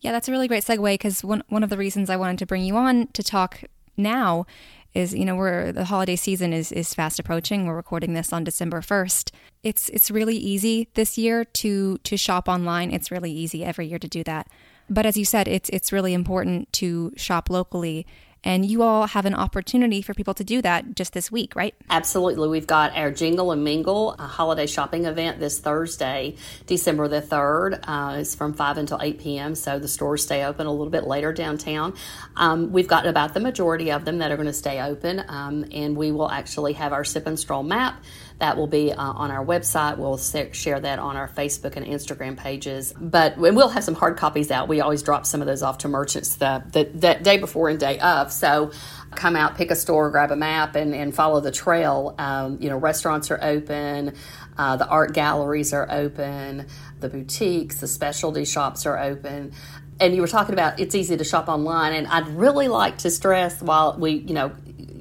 Yeah, 0.00 0.12
that's 0.12 0.26
a 0.26 0.32
really 0.32 0.48
great 0.48 0.64
segue 0.64 0.94
because 0.94 1.22
one, 1.22 1.42
one 1.48 1.62
of 1.62 1.68
the 1.68 1.76
reasons 1.76 2.08
I 2.08 2.16
wanted 2.16 2.38
to 2.38 2.46
bring 2.46 2.64
you 2.64 2.76
on 2.76 3.08
to 3.08 3.22
talk 3.22 3.62
now 3.96 4.46
is 4.94 5.14
you 5.14 5.24
know 5.24 5.36
we're 5.36 5.72
the 5.72 5.86
holiday 5.86 6.16
season 6.16 6.52
is 6.52 6.72
is 6.72 6.94
fast 6.94 7.18
approaching. 7.18 7.66
We're 7.66 7.76
recording 7.76 8.14
this 8.14 8.32
on 8.32 8.44
december 8.44 8.80
1st 8.80 9.30
it's 9.62 9.88
it's 9.90 10.10
really 10.10 10.36
easy 10.36 10.88
this 10.94 11.16
year 11.16 11.44
to 11.44 11.98
to 11.98 12.16
shop 12.16 12.48
online. 12.48 12.90
It's 12.90 13.10
really 13.10 13.30
easy 13.30 13.64
every 13.64 13.86
year 13.86 13.98
to 13.98 14.08
do 14.08 14.24
that. 14.24 14.48
But 14.90 15.06
as 15.06 15.16
you 15.16 15.24
said 15.24 15.48
it's 15.48 15.68
it's 15.70 15.92
really 15.92 16.14
important 16.14 16.72
to 16.74 17.12
shop 17.16 17.48
locally 17.48 18.06
and 18.44 18.66
you 18.66 18.82
all 18.82 19.06
have 19.06 19.26
an 19.26 19.34
opportunity 19.34 20.02
for 20.02 20.14
people 20.14 20.34
to 20.34 20.44
do 20.44 20.62
that 20.62 20.94
just 20.94 21.12
this 21.12 21.30
week, 21.30 21.54
right? 21.54 21.74
Absolutely. 21.90 22.48
We've 22.48 22.66
got 22.66 22.96
our 22.96 23.10
Jingle 23.10 23.52
and 23.52 23.62
Mingle 23.62 24.14
a 24.18 24.26
holiday 24.26 24.66
shopping 24.66 25.04
event 25.04 25.38
this 25.38 25.60
Thursday, 25.60 26.36
December 26.66 27.08
the 27.08 27.22
3rd. 27.22 27.80
Uh, 27.84 28.16
it's 28.18 28.34
from 28.34 28.52
5 28.54 28.78
until 28.78 29.00
8 29.00 29.20
p.m., 29.20 29.54
so 29.54 29.78
the 29.78 29.88
stores 29.88 30.22
stay 30.22 30.44
open 30.44 30.66
a 30.66 30.70
little 30.70 30.90
bit 30.90 31.04
later 31.04 31.32
downtown. 31.32 31.94
Um, 32.36 32.72
we've 32.72 32.88
got 32.88 33.06
about 33.06 33.34
the 33.34 33.40
majority 33.40 33.90
of 33.90 34.04
them 34.04 34.18
that 34.18 34.30
are 34.30 34.36
going 34.36 34.46
to 34.46 34.52
stay 34.52 34.80
open, 34.80 35.24
um, 35.28 35.64
and 35.72 35.96
we 35.96 36.12
will 36.12 36.30
actually 36.30 36.72
have 36.74 36.92
our 36.92 37.04
sip 37.04 37.26
and 37.26 37.38
stroll 37.38 37.62
map 37.62 38.02
that 38.38 38.56
will 38.56 38.66
be 38.66 38.92
uh, 38.92 38.96
on 38.96 39.30
our 39.30 39.44
website. 39.44 39.98
We'll 39.98 40.18
share 40.18 40.80
that 40.80 40.98
on 40.98 41.16
our 41.16 41.28
Facebook 41.28 41.76
and 41.76 41.86
Instagram 41.86 42.36
pages. 42.36 42.92
But 42.98 43.36
we'll 43.36 43.68
have 43.68 43.84
some 43.84 43.94
hard 43.94 44.16
copies 44.16 44.50
out. 44.50 44.68
We 44.68 44.80
always 44.80 45.02
drop 45.02 45.26
some 45.26 45.40
of 45.40 45.46
those 45.46 45.62
off 45.62 45.78
to 45.78 45.88
merchants 45.88 46.36
the, 46.36 46.62
the, 46.72 47.14
day 47.22 47.38
before 47.38 47.68
and 47.68 47.78
day 47.78 47.98
of. 48.00 48.32
So 48.32 48.72
come 49.14 49.36
out, 49.36 49.56
pick 49.56 49.70
a 49.70 49.76
store, 49.76 50.10
grab 50.10 50.30
a 50.30 50.36
map, 50.36 50.74
and, 50.74 50.94
and 50.94 51.14
follow 51.14 51.40
the 51.40 51.52
trail. 51.52 52.14
Um, 52.18 52.58
you 52.60 52.68
know, 52.68 52.76
restaurants 52.76 53.30
are 53.30 53.38
open, 53.42 54.14
uh, 54.56 54.76
the 54.76 54.86
art 54.86 55.12
galleries 55.12 55.72
are 55.72 55.86
open, 55.90 56.66
the 57.00 57.08
boutiques, 57.08 57.80
the 57.80 57.88
specialty 57.88 58.44
shops 58.44 58.86
are 58.86 58.98
open. 58.98 59.52
And 60.00 60.14
you 60.14 60.20
were 60.20 60.28
talking 60.28 60.54
about 60.54 60.80
it's 60.80 60.94
easy 60.94 61.16
to 61.16 61.24
shop 61.24 61.48
online, 61.48 61.92
and 61.92 62.06
I'd 62.06 62.28
really 62.28 62.68
like 62.68 62.98
to 62.98 63.10
stress 63.10 63.62
while 63.62 63.96
we, 63.98 64.12
you 64.12 64.34
know, 64.34 64.52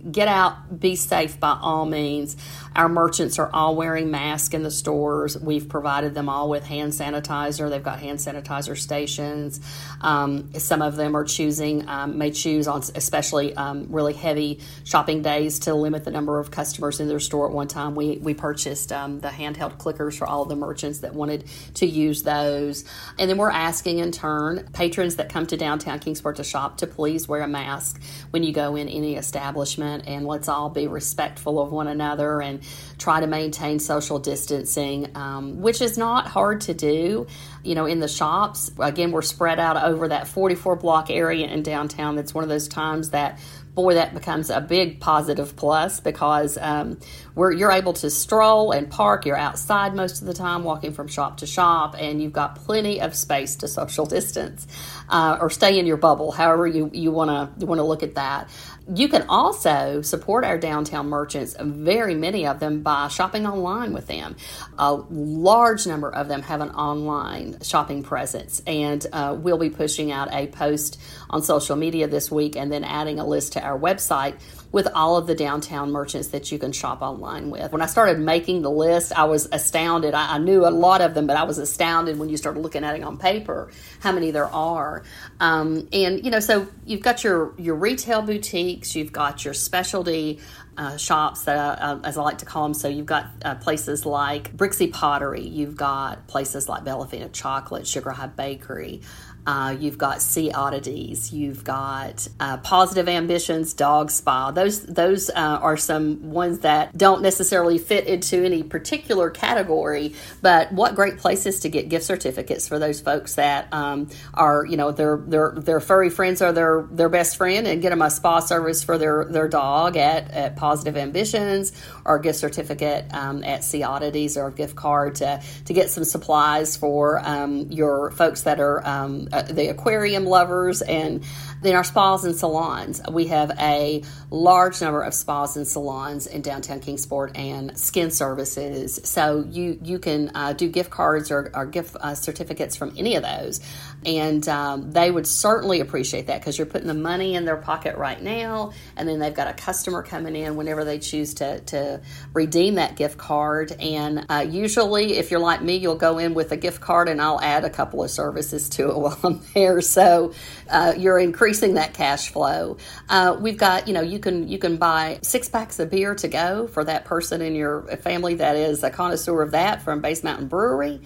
get 0.10 0.28
out, 0.28 0.80
be 0.80 0.96
safe 0.96 1.40
by 1.40 1.58
all 1.62 1.86
means. 1.86 2.38
Our 2.74 2.88
merchants 2.88 3.38
are 3.38 3.50
all 3.54 3.76
wearing 3.76 4.12
masks 4.12 4.54
in 4.54 4.64
the 4.64 4.72
stores. 4.72 5.38
We've 5.38 5.68
provided 5.68 6.14
them 6.14 6.30
all 6.30 6.50
with 6.50 6.64
hand 6.64 6.94
sanitizer. 6.94 7.70
They've 7.70 7.84
got 7.84 8.00
hand 8.00 8.20
sanitizer 8.20 8.78
stations. 8.78 9.60
Um, 10.00 10.54
some 10.54 10.82
of 10.82 10.96
them 10.96 11.16
are 11.16 11.26
choosing, 11.26 11.88
um, 11.90 12.18
may 12.18 12.32
choose 12.32 12.68
on 12.68 12.82
especially 12.96 13.54
um, 13.56 13.88
really 13.90 14.14
heavy 14.14 14.62
shopping 14.86 15.22
days 15.22 15.60
to 15.60 15.74
limit 15.74 16.06
the 16.06 16.12
number 16.12 16.40
of 16.40 16.50
customers 16.50 17.02
in 17.02 17.10
their 17.10 17.20
store 17.20 17.48
at 17.48 17.52
one 17.52 17.68
time. 17.68 17.94
We, 17.94 18.18
we 18.18 18.34
purchased 18.34 18.94
um, 18.94 19.20
the 19.20 19.28
handheld 19.28 19.78
clickers 19.78 20.18
for 20.18 20.26
all 20.26 20.46
the 20.46 20.56
merchants 20.56 21.00
that 21.00 21.14
wanted 21.14 21.46
to 21.76 21.86
use 21.86 22.24
those. 22.24 22.86
And 23.20 23.30
then 23.30 23.38
we're 23.38 23.52
asking 23.52 24.00
in 24.00 24.14
turn 24.14 24.70
patrons 24.72 25.18
that 25.18 25.28
come 25.28 25.46
to 25.48 25.58
downtown 25.58 26.00
Kingsport 26.00 26.38
to 26.38 26.44
shop 26.44 26.78
to 26.78 26.88
please 26.88 27.28
wear 27.28 27.42
a 27.42 27.48
mask 27.48 28.02
when 28.30 28.44
you 28.44 28.54
go 28.54 28.78
in 28.78 28.88
any 28.88 29.16
establishment 29.16 30.06
and 30.08 30.26
let's 30.26 30.48
all 30.48 30.70
be 30.70 30.88
respectful 30.88 31.60
of 31.60 31.72
one 31.74 31.88
another 31.88 32.42
and 32.42 32.61
try 32.98 33.20
to 33.20 33.28
maintain 33.28 33.80
social 33.80 34.20
distancing, 34.20 35.16
um, 35.16 35.62
which 35.62 35.82
is 35.82 35.98
not 35.98 36.28
hard 36.28 36.62
to 36.62 36.74
do. 36.74 37.28
You 37.64 37.76
know, 37.76 37.86
in 37.86 38.00
the 38.00 38.08
shops, 38.08 38.72
again, 38.80 39.12
we're 39.12 39.22
spread 39.22 39.60
out 39.60 39.82
over 39.84 40.08
that 40.08 40.28
44 40.28 40.76
block 40.78 41.10
area 41.10 41.48
in 41.48 41.64
downtown. 41.64 42.16
That's 42.16 42.34
one 42.34 42.44
of 42.44 42.50
those 42.50 42.68
times 42.68 43.12
that 43.12 43.40
boy, 43.74 43.94
that 43.94 44.14
becomes 44.14 44.50
a 44.50 44.60
big 44.60 45.00
positive 45.00 45.56
plus 45.56 46.00
because 46.00 46.58
um, 46.58 47.00
you're 47.36 47.72
able 47.72 47.94
to 47.94 48.10
stroll 48.10 48.72
and 48.72 48.90
park. 48.90 49.26
You're 49.26 49.38
outside 49.38 49.96
most 49.96 50.22
of 50.22 50.28
the 50.28 50.34
time, 50.34 50.64
walking 50.64 50.92
from 50.94 51.08
shop 51.08 51.38
to 51.38 51.48
shop, 51.48 51.96
and 51.98 52.22
you've 52.22 52.34
got 52.34 52.56
plenty 52.56 53.00
of 53.02 53.16
space 53.16 53.58
to 53.58 53.68
social 53.68 54.06
distance 54.06 54.68
uh, 55.10 55.38
or 55.40 55.50
stay 55.50 55.80
in 55.80 55.86
your 55.86 55.98
bubble. 55.98 56.32
However, 56.32 56.68
you 56.68 56.90
you 56.94 57.12
want 57.12 57.60
to 57.60 57.66
want 57.66 57.80
to 57.80 57.84
look 57.84 58.04
at 58.04 58.16
that. 58.16 58.50
You 58.94 59.08
can 59.08 59.26
also 59.30 60.02
support 60.02 60.44
our 60.44 60.58
downtown 60.58 61.08
merchants, 61.08 61.56
very 61.58 62.14
many 62.14 62.46
of 62.46 62.60
them, 62.60 62.82
by 62.82 63.08
shopping 63.08 63.48
online 63.48 63.94
with 63.94 64.08
them. 64.08 64.36
A 64.78 64.94
large 64.94 65.88
number 65.88 66.10
of 66.14 66.28
them 66.28 66.42
have 66.42 66.60
an 66.60 66.72
online 66.72 67.62
shopping 67.62 68.04
presence, 68.04 68.62
and 68.68 69.06
uh, 69.14 69.38
we'll 69.40 69.58
be 69.58 69.70
pushing 69.70 70.12
out 70.12 70.28
a 70.34 70.48
post 70.48 71.00
on 71.30 71.42
social 71.42 71.78
media 71.78 72.08
this 72.08 72.30
week 72.30 72.58
and 72.58 72.70
then 72.70 72.84
adding 72.84 73.20
a 73.20 73.26
list 73.26 73.54
to 73.54 73.64
our 73.64 73.80
website 73.80 74.36
with 74.72 74.88
all 74.96 75.18
of 75.18 75.28
the 75.28 75.36
downtown 75.36 75.92
merchants 75.92 76.30
that 76.30 76.52
you 76.52 76.58
can 76.58 76.72
shop 76.72 77.02
online 77.02 77.50
with. 77.50 77.72
When 77.72 77.82
I 77.82 77.88
started 77.88 78.20
making 78.20 78.62
the 78.62 78.72
list, 78.72 79.12
I 79.12 79.26
was 79.26 79.48
astounded. 79.52 80.14
I, 80.14 80.36
I, 80.36 80.38
knew 80.38 80.66
a 80.66 80.70
lot 80.70 81.02
of 81.02 81.14
them, 81.14 81.28
but 81.28 81.36
I 81.36 81.44
was 81.44 81.58
astounded 81.58 82.18
when 82.18 82.30
you 82.30 82.38
started 82.38 82.62
looking 82.62 82.84
at 82.84 82.96
it 82.96 83.04
on 83.04 83.18
paper 83.18 83.70
how 84.00 84.12
many 84.14 84.32
there 84.32 84.48
are. 84.48 85.04
Um, 85.40 85.88
and 85.92 86.24
you 86.24 86.32
know, 86.32 86.40
so 86.40 86.68
you've 86.86 87.02
got 87.02 87.24
your 87.24 87.54
your 87.58 87.76
retail 87.76 88.22
boutiques, 88.22 88.96
you've 88.96 89.12
got 89.12 89.44
your 89.44 89.54
specialty. 89.54 90.40
Uh, 90.78 90.96
shops 90.96 91.44
that, 91.44 91.58
uh, 91.82 92.00
as 92.06 92.18
I 92.18 92.24
like 92.24 92.38
to 92.40 92.46
call 92.46 92.64
them. 92.64 92.74
So 92.74 92.88
you've 92.88 93.06
got 93.06 93.28
uh, 93.44 93.56
places 93.56 94.06
like 94.06 94.56
Brixie 94.56 94.88
Pottery, 94.88 95.46
you've 95.46 95.76
got 95.76 96.28
places 96.28 96.70
like 96.70 96.86
Bellafina 96.86 97.32
Chocolate, 97.32 97.86
Sugar 97.86 98.10
High 98.10 98.28
Bakery, 98.28 99.02
uh, 99.46 99.76
you've 99.80 99.98
got 99.98 100.22
Sea 100.22 100.52
Oddities. 100.52 101.34
You've 101.34 101.64
got 101.64 102.28
uh, 102.40 102.58
Positive 102.58 103.10
Ambitions 103.10 103.74
Dog 103.74 104.12
Spa. 104.12 104.52
Those 104.52 104.86
those 104.86 105.30
uh, 105.30 105.34
are 105.62 105.78
some 105.78 106.32
ones 106.32 106.60
that 106.60 106.96
don't 106.96 107.24
necessarily 107.24 107.80
fit 107.80 108.06
into 108.06 108.44
any 108.44 108.62
particular 108.62 109.32
category, 109.32 110.14
but 110.42 110.72
what 110.72 110.94
great 110.96 111.18
places 111.18 111.62
to 111.62 111.70
get 111.70 111.90
gift 111.90 112.06
certificates 112.06 112.68
for 112.68 112.78
those 112.78 113.02
folks 113.02 113.36
that 113.36 113.68
um, 113.74 114.10
are 114.34 114.64
you 114.66 114.78
know 114.78 114.92
their 114.92 115.18
their 115.18 115.54
their 115.58 115.80
furry 115.80 116.12
friends 116.12 116.42
are 116.42 116.52
their 116.52 116.88
their 116.92 117.10
best 117.10 117.36
friend 117.36 117.66
and 117.66 117.82
get 117.82 117.90
them 117.90 118.02
a 118.02 118.12
spa 118.12 118.40
service 118.40 118.84
for 118.84 118.98
their 119.00 119.26
their 119.26 119.48
dog 119.48 119.98
at, 119.98 120.30
at 120.32 120.56
Positive 120.56 120.96
Ambitions 120.96 121.72
or 122.06 122.18
a 122.18 122.22
gift 122.22 122.38
certificate 122.38 123.06
um, 123.12 123.44
at 123.44 123.64
Sea 123.64 123.84
Oddities 123.84 124.38
or 124.38 124.48
a 124.48 124.52
gift 124.52 124.76
card 124.76 125.16
to 125.16 125.42
to 125.66 125.74
get 125.74 125.90
some 125.90 126.04
supplies 126.04 126.78
for 126.78 127.20
um, 127.26 127.72
your 127.72 128.12
folks 128.12 128.44
that 128.44 128.60
are 128.60 128.86
um, 128.88 129.28
uh, 129.32 129.44
the 129.44 129.68
aquarium 129.68 130.26
lovers, 130.26 130.82
and 130.82 131.24
then 131.62 131.76
our 131.76 131.84
spas 131.84 132.24
and 132.26 132.36
salons. 132.36 133.02
We 133.12 133.28
have 133.28 133.52
a 133.60 134.04
large 134.30 134.82
number 134.82 135.02
of 135.02 135.14
spas 135.14 135.58
and 135.58 135.68
salons 135.68 136.28
in 136.28 136.42
downtown 136.42 136.80
Kingsport 136.80 137.38
and 137.38 137.78
skin 137.78 138.12
services. 138.12 139.00
So 139.04 139.46
you 139.50 139.80
you 139.84 140.00
can 140.00 140.32
uh, 140.36 140.54
do 140.54 140.68
gift 140.70 140.90
cards 140.90 141.32
or, 141.32 141.52
or 141.54 141.66
gift 141.66 141.96
uh, 142.00 142.16
certificates 142.16 142.76
from 142.76 142.94
any 142.98 143.16
of 143.16 143.24
those, 143.24 143.60
and 144.06 144.48
um, 144.50 144.92
they 144.92 145.12
would 145.12 145.28
certainly 145.28 145.80
appreciate 145.80 146.28
that 146.28 146.40
because 146.40 146.58
you're 146.58 146.68
putting 146.68 146.88
the 146.88 146.94
money 146.94 147.36
in 147.36 147.46
their 147.46 147.58
pocket 147.58 147.98
right 147.98 148.22
now, 148.22 148.74
and 148.96 149.08
then 149.08 149.20
they've 149.20 149.34
got 149.34 149.48
a 149.48 149.54
customer 149.54 150.02
coming 150.02 150.36
in 150.36 150.56
whenever 150.56 150.84
they 150.84 151.00
choose 151.00 151.36
to 151.36 151.60
to 151.62 152.02
redeem 152.34 152.76
that 152.76 152.96
gift 152.96 153.18
card. 153.18 153.72
And 153.80 154.26
uh, 154.30 154.46
usually, 154.50 155.18
if 155.18 155.30
you're 155.30 155.40
like 155.40 155.62
me, 155.62 155.78
you'll 155.78 155.96
go 155.96 156.18
in 156.18 156.34
with 156.34 156.52
a 156.52 156.58
gift 156.58 156.82
card, 156.82 157.10
and 157.10 157.22
I'll 157.22 157.42
add 157.42 157.64
a 157.64 157.70
couple 157.70 158.04
of 158.04 158.10
services 158.10 158.70
to 158.70 158.90
it 158.90 158.98
while 158.98 159.20
I'm 159.24 159.42
there. 159.54 159.82
So 159.82 160.34
uh, 160.70 160.94
you're 160.98 161.20
increasing 161.20 161.76
that 161.76 161.94
cash 161.94 162.30
flow. 162.30 162.78
Uh, 163.10 163.38
we've 163.40 163.58
got, 163.58 163.88
you 163.88 163.94
know, 163.94 164.02
you 164.02 164.20
can 164.20 164.48
you 164.48 164.58
can 164.58 164.78
buy 164.78 165.20
six 165.22 165.48
packs 165.48 165.80
of 165.80 165.90
beer 165.92 166.16
to 166.16 166.28
go 166.28 166.68
for 166.68 166.84
that 166.84 167.06
person 167.06 167.42
in 167.42 167.56
your 167.56 167.84
family 167.98 168.36
that 168.36 168.56
is 168.56 168.84
a 168.84 168.90
connoisseur 168.90 169.42
of 169.42 169.52
that 169.52 169.82
from 169.84 170.02
Bays 170.02 170.24
Mountain 170.24 170.48
Brewery. 170.48 171.02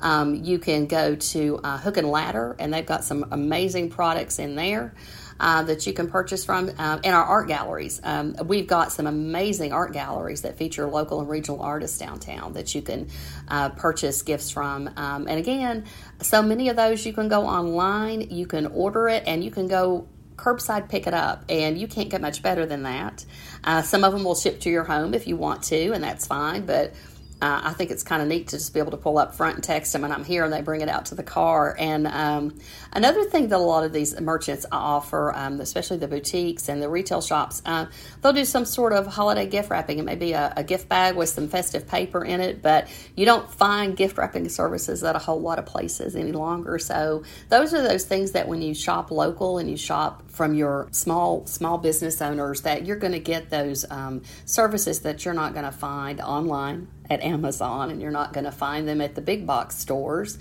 Um, 0.00 0.34
you 0.36 0.58
can 0.58 0.86
go 0.86 1.14
to 1.14 1.60
uh, 1.62 1.78
Hook 1.78 1.96
and 1.96 2.10
Ladder, 2.10 2.56
and 2.58 2.72
they've 2.72 2.86
got 2.86 3.04
some 3.04 3.26
amazing 3.30 3.90
products 3.90 4.38
in 4.38 4.56
there. 4.56 4.94
Uh, 5.40 5.62
that 5.62 5.86
you 5.86 5.92
can 5.92 6.10
purchase 6.10 6.44
from 6.44 6.68
uh, 6.78 6.98
in 7.04 7.14
our 7.14 7.22
art 7.22 7.46
galleries. 7.46 8.00
Um, 8.02 8.34
we've 8.44 8.66
got 8.66 8.90
some 8.90 9.06
amazing 9.06 9.72
art 9.72 9.92
galleries 9.92 10.42
that 10.42 10.58
feature 10.58 10.84
local 10.88 11.20
and 11.20 11.28
regional 11.28 11.62
artists 11.62 11.96
downtown 11.96 12.54
that 12.54 12.74
you 12.74 12.82
can 12.82 13.08
uh, 13.46 13.68
purchase 13.68 14.22
gifts 14.22 14.50
from. 14.50 14.90
Um, 14.96 15.28
and 15.28 15.38
again, 15.38 15.84
so 16.20 16.42
many 16.42 16.70
of 16.70 16.74
those 16.74 17.06
you 17.06 17.12
can 17.12 17.28
go 17.28 17.46
online, 17.46 18.22
you 18.32 18.48
can 18.48 18.66
order 18.66 19.08
it, 19.08 19.22
and 19.28 19.44
you 19.44 19.52
can 19.52 19.68
go 19.68 20.08
curbside 20.34 20.88
pick 20.88 21.06
it 21.06 21.14
up, 21.14 21.44
and 21.48 21.78
you 21.78 21.86
can't 21.86 22.08
get 22.08 22.20
much 22.20 22.42
better 22.42 22.66
than 22.66 22.82
that. 22.82 23.24
Uh, 23.62 23.82
some 23.82 24.02
of 24.02 24.12
them 24.12 24.24
will 24.24 24.34
ship 24.34 24.58
to 24.62 24.70
your 24.70 24.84
home 24.84 25.14
if 25.14 25.28
you 25.28 25.36
want 25.36 25.62
to, 25.64 25.92
and 25.92 26.02
that's 26.02 26.26
fine, 26.26 26.66
but 26.66 26.94
uh, 27.40 27.60
I 27.64 27.72
think 27.72 27.90
it's 27.92 28.02
kind 28.02 28.20
of 28.20 28.26
neat 28.26 28.48
to 28.48 28.56
just 28.56 28.74
be 28.74 28.80
able 28.80 28.90
to 28.90 28.96
pull 28.96 29.16
up 29.16 29.34
front 29.34 29.54
and 29.54 29.64
text 29.64 29.92
them, 29.92 30.02
and 30.02 30.12
I'm 30.12 30.24
here, 30.24 30.44
and 30.44 30.52
they 30.52 30.60
bring 30.60 30.80
it 30.80 30.88
out 30.88 31.06
to 31.06 31.14
the 31.14 31.22
car. 31.22 31.76
And 31.78 32.08
um, 32.08 32.58
another 32.92 33.24
thing 33.24 33.48
that 33.48 33.56
a 33.56 33.58
lot 33.58 33.84
of 33.84 33.92
these 33.92 34.20
merchants 34.20 34.66
offer, 34.72 35.32
um, 35.34 35.60
especially 35.60 35.98
the 35.98 36.08
boutiques 36.08 36.68
and 36.68 36.82
the 36.82 36.88
retail 36.88 37.20
shops, 37.20 37.62
uh, 37.64 37.86
they'll 38.20 38.32
do 38.32 38.44
some 38.44 38.64
sort 38.64 38.92
of 38.92 39.06
holiday 39.06 39.46
gift 39.46 39.70
wrapping. 39.70 40.00
It 40.00 40.04
may 40.04 40.16
be 40.16 40.32
a, 40.32 40.52
a, 40.56 40.64
gift 40.64 40.88
bag 40.88 41.14
with 41.16 41.28
some 41.28 41.48
festive 41.48 41.86
paper 41.86 42.24
in 42.24 42.40
it, 42.40 42.60
but 42.60 42.88
you 43.14 43.24
don't 43.24 43.48
find 43.50 43.96
gift 43.96 44.18
wrapping 44.18 44.48
services 44.48 45.04
at 45.04 45.14
a 45.14 45.18
whole 45.20 45.40
lot 45.40 45.58
of 45.58 45.66
places 45.66 46.16
any 46.16 46.32
longer. 46.32 46.78
So 46.78 47.22
those 47.48 47.72
are 47.72 47.82
those 47.82 48.04
things 48.04 48.32
that 48.32 48.48
when 48.48 48.62
you 48.62 48.74
shop 48.74 49.10
local 49.10 49.58
and 49.58 49.70
you 49.70 49.76
shop 49.76 50.27
from 50.38 50.54
your 50.54 50.86
small 50.92 51.44
small 51.46 51.78
business 51.78 52.22
owners, 52.22 52.62
that 52.62 52.86
you're 52.86 52.96
going 52.96 53.12
to 53.12 53.18
get 53.18 53.50
those 53.50 53.84
um, 53.90 54.22
services 54.44 55.00
that 55.00 55.24
you're 55.24 55.34
not 55.34 55.52
going 55.52 55.64
to 55.64 55.72
find 55.72 56.20
online 56.20 56.86
at 57.10 57.20
Amazon 57.22 57.90
and 57.90 58.00
you're 58.00 58.12
not 58.12 58.32
going 58.32 58.44
to 58.44 58.52
find 58.52 58.86
them 58.86 59.00
at 59.00 59.16
the 59.16 59.20
big 59.20 59.48
box 59.48 59.76
stores. 59.76 60.38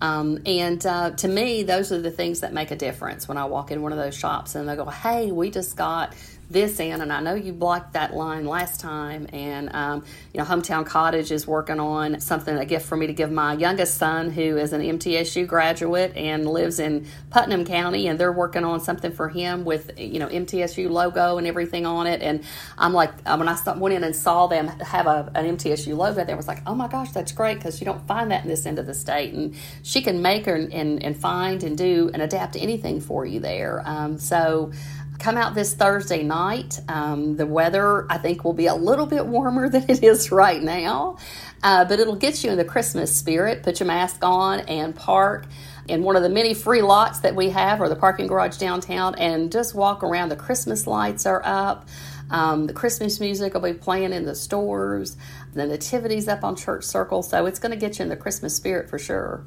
Um, 0.00 0.40
and 0.46 0.84
uh, 0.84 1.10
to 1.10 1.28
me, 1.28 1.62
those 1.62 1.92
are 1.92 2.00
the 2.00 2.10
things 2.10 2.40
that 2.40 2.54
make 2.54 2.70
a 2.70 2.76
difference 2.76 3.28
when 3.28 3.36
I 3.36 3.44
walk 3.44 3.70
in 3.70 3.82
one 3.82 3.92
of 3.92 3.98
those 3.98 4.16
shops 4.16 4.54
and 4.54 4.66
they 4.66 4.76
go, 4.76 4.86
Hey, 4.86 5.30
we 5.30 5.50
just 5.50 5.76
got 5.76 6.14
this 6.50 6.78
in, 6.80 7.00
and 7.00 7.12
I 7.12 7.20
know 7.20 7.34
you 7.34 7.52
blocked 7.52 7.94
that 7.94 8.14
line 8.14 8.46
last 8.46 8.80
time. 8.80 9.26
And 9.32 9.74
um, 9.74 10.04
you 10.32 10.38
know, 10.38 10.44
Hometown 10.44 10.86
Cottage 10.86 11.32
is 11.32 11.46
working 11.46 11.80
on 11.80 12.20
something 12.20 12.56
a 12.56 12.64
gift 12.64 12.86
for 12.86 12.96
me 12.96 13.06
to 13.06 13.12
give 13.12 13.30
my 13.30 13.54
youngest 13.54 13.96
son, 13.96 14.30
who 14.30 14.56
is 14.56 14.72
an 14.72 14.80
MTSU 14.80 15.46
graduate 15.46 16.16
and 16.16 16.48
lives 16.48 16.78
in 16.78 17.06
Putnam 17.30 17.64
County, 17.64 18.08
and 18.08 18.18
they're 18.18 18.32
working 18.32 18.64
on 18.64 18.80
something 18.80 19.12
for 19.12 19.28
him 19.28 19.64
with 19.64 19.98
you 19.98 20.18
know 20.18 20.28
MTSU 20.28 20.90
logo 20.90 21.38
and 21.38 21.46
everything 21.46 21.86
on 21.86 22.06
it. 22.06 22.22
And 22.22 22.44
I'm 22.78 22.92
like, 22.92 23.12
uh, 23.26 23.36
when 23.36 23.48
I 23.48 23.56
went 23.76 23.94
in 23.94 24.04
and 24.04 24.14
saw 24.14 24.46
them 24.46 24.68
have 24.68 25.06
a, 25.06 25.30
an 25.34 25.56
MTSU 25.56 25.96
logo, 25.96 26.24
there 26.24 26.36
was 26.36 26.48
like, 26.48 26.62
oh 26.66 26.74
my 26.74 26.88
gosh, 26.88 27.10
that's 27.12 27.32
great 27.32 27.58
because 27.58 27.80
you 27.80 27.84
don't 27.84 28.06
find 28.06 28.30
that 28.30 28.42
in 28.44 28.48
this 28.48 28.66
end 28.66 28.78
of 28.78 28.86
the 28.86 28.94
state, 28.94 29.32
and 29.34 29.54
she 29.82 30.02
can 30.02 30.22
make 30.22 30.46
and, 30.46 30.72
and, 30.72 31.02
and 31.02 31.16
find 31.16 31.62
and 31.62 31.76
do 31.78 32.10
and 32.12 32.22
adapt 32.22 32.56
anything 32.56 33.00
for 33.00 33.24
you 33.24 33.40
there. 33.40 33.82
Um, 33.84 34.18
so 34.18 34.72
come 35.18 35.36
out 35.36 35.54
this 35.54 35.74
Thursday 35.74 36.22
night. 36.22 36.80
Um, 36.88 37.36
the 37.36 37.46
weather, 37.46 38.10
I 38.10 38.18
think, 38.18 38.44
will 38.44 38.52
be 38.52 38.66
a 38.66 38.74
little 38.74 39.06
bit 39.06 39.26
warmer 39.26 39.68
than 39.70 39.84
it 39.88 40.02
is 40.02 40.30
right 40.30 40.62
now, 40.62 41.18
uh, 41.62 41.84
but 41.84 42.00
it'll 42.00 42.16
get 42.16 42.44
you 42.44 42.50
in 42.50 42.58
the 42.58 42.64
Christmas 42.64 43.14
spirit. 43.14 43.62
Put 43.62 43.80
your 43.80 43.86
mask 43.86 44.22
on 44.22 44.60
and 44.60 44.94
park 44.94 45.46
in 45.88 46.02
one 46.02 46.16
of 46.16 46.22
the 46.22 46.28
many 46.28 46.54
free 46.54 46.82
lots 46.82 47.20
that 47.20 47.34
we 47.34 47.50
have, 47.50 47.80
or 47.80 47.88
the 47.88 47.96
parking 47.96 48.26
garage 48.26 48.56
downtown, 48.56 49.14
and 49.16 49.52
just 49.52 49.74
walk 49.74 50.02
around. 50.02 50.30
The 50.30 50.36
Christmas 50.36 50.86
lights 50.86 51.26
are 51.26 51.42
up. 51.44 51.88
Um, 52.30 52.66
the 52.66 52.72
Christmas 52.72 53.20
music 53.20 53.54
will 53.54 53.60
be 53.60 53.74
playing 53.74 54.12
in 54.12 54.24
the 54.24 54.34
stores. 54.34 55.16
The 55.52 55.66
nativities 55.66 56.26
up 56.26 56.42
on 56.42 56.56
Church 56.56 56.84
Circle, 56.84 57.22
so 57.22 57.46
it's 57.46 57.58
going 57.58 57.70
to 57.72 57.76
get 57.76 57.98
you 57.98 58.04
in 58.04 58.08
the 58.08 58.16
Christmas 58.16 58.56
spirit 58.56 58.88
for 58.88 58.98
sure. 58.98 59.44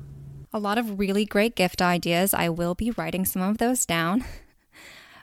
A 0.54 0.60
lot 0.60 0.78
of 0.78 0.98
really 0.98 1.26
great 1.26 1.56
gift 1.56 1.82
ideas. 1.82 2.34
I 2.34 2.50
will 2.50 2.76
be 2.76 2.92
writing 2.92 3.26
some 3.26 3.42
of 3.42 3.58
those 3.58 3.86
down. 3.86 4.24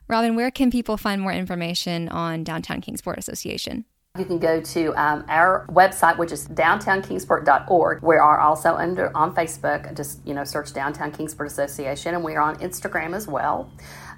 Robin, 0.07 0.37
where 0.37 0.51
can 0.51 0.71
people 0.71 0.97
find 0.97 1.23
more 1.23 1.33
information 1.33 2.09
on 2.09 2.45
Downtown 2.45 2.81
Kingsport 2.81 3.19
Association? 3.19 3.87
You 4.17 4.25
can 4.25 4.39
go 4.39 4.61
to 4.61 4.95
um, 4.95 5.25
our 5.29 5.67
website, 5.73 6.19
which 6.19 6.31
is 6.31 6.47
downtownkingsport.org. 6.47 8.03
We 8.03 8.15
are 8.15 8.39
also 8.39 8.75
under 8.75 9.11
on 9.17 9.35
Facebook. 9.35 9.97
Just 9.97 10.25
you 10.25 10.35
know, 10.35 10.45
search 10.45 10.73
Downtown 10.73 11.11
Kingsport 11.11 11.49
Association, 11.49 12.15
and 12.15 12.23
we 12.23 12.35
are 12.35 12.41
on 12.41 12.57
Instagram 12.61 13.17
as 13.17 13.27
well. 13.27 13.73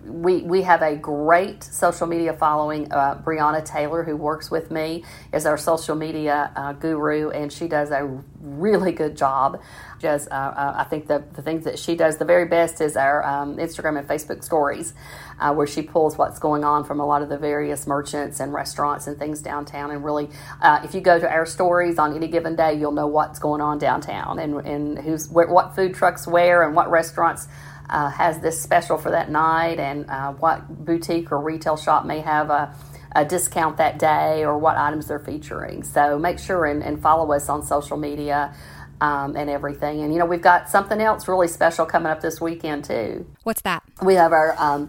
We, 0.07 0.43
we 0.43 0.63
have 0.63 0.83
a 0.83 0.97
great 0.97 1.63
social 1.63 2.07
media 2.07 2.33
following. 2.33 2.91
Uh, 2.93 3.21
Brianna 3.25 3.65
Taylor, 3.65 4.05
who 4.05 4.17
works 4.17 4.51
with 4.51 4.71
me, 4.71 5.05
is 5.33 5.47
our 5.47 5.59
social 5.59 5.95
media 5.95 6.53
uh, 6.57 6.73
guru, 6.73 7.31
and 7.31 7.53
she 7.53 7.69
does 7.69 7.91
a 7.91 8.05
really 8.41 8.93
good 8.93 9.17
job. 9.17 9.61
Just, 9.99 10.31
uh, 10.31 10.35
uh, 10.35 10.75
I 10.77 10.85
think 10.85 11.07
the, 11.07 11.25
the 11.33 11.43
things 11.43 11.65
that 11.65 11.79
she 11.79 11.97
does 11.97 12.19
the 12.19 12.25
very 12.25 12.47
best 12.47 12.81
is 12.81 12.97
our 12.97 13.25
um, 13.25 13.57
Instagram 13.57 13.99
and 13.99 14.07
Facebook 14.07 14.45
stories, 14.45 14.95
uh, 15.41 15.53
where 15.55 15.67
she 15.67 15.83
pulls 15.83 16.19
what's 16.19 16.39
going 16.39 16.65
on 16.65 16.85
from 16.85 17.01
a 17.01 17.07
lot 17.07 17.23
of 17.23 17.29
the 17.29 17.39
various 17.39 17.87
merchants 17.87 18.41
and 18.41 18.53
restaurants 18.53 19.07
and 19.07 19.19
things 19.19 19.41
downtown. 19.41 19.91
And 19.91 20.05
really, 20.05 20.29
uh, 20.61 20.81
if 20.85 20.95
you 20.95 21.01
go 21.01 21.19
to 21.19 21.29
our 21.29 21.47
stories 21.47 21.99
on 21.99 22.15
any 22.15 22.29
given 22.29 22.57
day, 22.57 22.75
you'll 22.75 22.93
know 22.93 23.07
what's 23.07 23.39
going 23.39 23.61
on 23.61 23.79
downtown 23.79 24.39
and, 24.39 24.67
and 24.67 24.99
who's 24.99 25.29
what 25.29 25.75
food 25.75 25.95
trucks 25.95 26.27
where 26.27 26.63
and 26.63 26.75
what 26.75 26.91
restaurants 26.91 27.49
uh, 27.89 28.11
has 28.11 28.41
this 28.41 28.61
special 28.61 28.99
for 28.99 29.11
that 29.11 29.31
night 29.31 29.79
and 29.79 30.09
uh, 30.09 30.33
what 30.33 30.85
boutique 30.85 31.31
or 31.31 31.41
retail 31.41 31.77
shop 31.77 32.05
may 32.05 32.21
have 32.21 32.51
a, 32.51 32.75
a, 33.15 33.25
discount 33.25 33.77
that 33.77 33.99
day 33.99 34.45
or 34.45 34.59
what 34.59 34.77
items 34.77 35.07
they're 35.07 35.19
featuring. 35.19 35.83
So 35.83 36.19
make 36.19 36.39
sure 36.39 36.67
and, 36.67 36.83
and 36.83 37.01
follow 37.01 37.33
us 37.33 37.49
on 37.49 37.63
social 37.65 37.97
media. 37.97 38.55
Um, 38.99 39.37
and 39.37 39.51
everything. 39.51 40.01
And 40.01 40.11
you 40.15 40.19
know, 40.19 40.25
we've 40.25 40.41
got 40.41 40.71
something 40.71 40.99
else 41.03 41.29
really 41.29 41.49
special 41.49 41.85
coming 41.85 42.11
up 42.11 42.23
this 42.23 42.41
weekend 42.41 42.87
too. 42.87 43.27
What's 43.43 43.61
that? 43.61 43.83
We 44.01 44.15
have 44.15 44.33
our 44.33 44.55
um, 44.57 44.89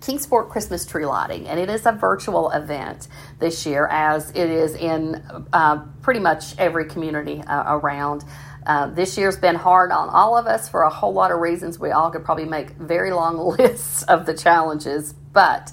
Kingsport 0.00 0.48
Christmas 0.48 0.86
tree 0.86 1.06
lighting, 1.06 1.48
and 1.48 1.58
it 1.58 1.68
is 1.68 1.84
a 1.86 1.92
virtual 1.92 2.50
event 2.50 3.08
this 3.38 3.66
year, 3.66 3.88
as 3.90 4.30
it 4.30 4.48
is 4.48 4.74
in 4.74 5.22
uh, 5.52 5.84
pretty 6.02 6.20
much 6.20 6.56
every 6.58 6.84
community 6.86 7.42
uh, 7.42 7.64
around. 7.66 8.24
Uh, 8.68 8.86
this 8.86 9.16
year's 9.16 9.38
been 9.38 9.54
hard 9.54 9.90
on 9.90 10.10
all 10.10 10.36
of 10.36 10.46
us 10.46 10.68
for 10.68 10.82
a 10.82 10.90
whole 10.90 11.14
lot 11.14 11.30
of 11.30 11.38
reasons. 11.38 11.78
We 11.78 11.90
all 11.90 12.10
could 12.10 12.22
probably 12.22 12.44
make 12.44 12.72
very 12.72 13.10
long 13.12 13.38
lists 13.58 14.02
of 14.02 14.26
the 14.26 14.34
challenges, 14.34 15.14
but 15.14 15.72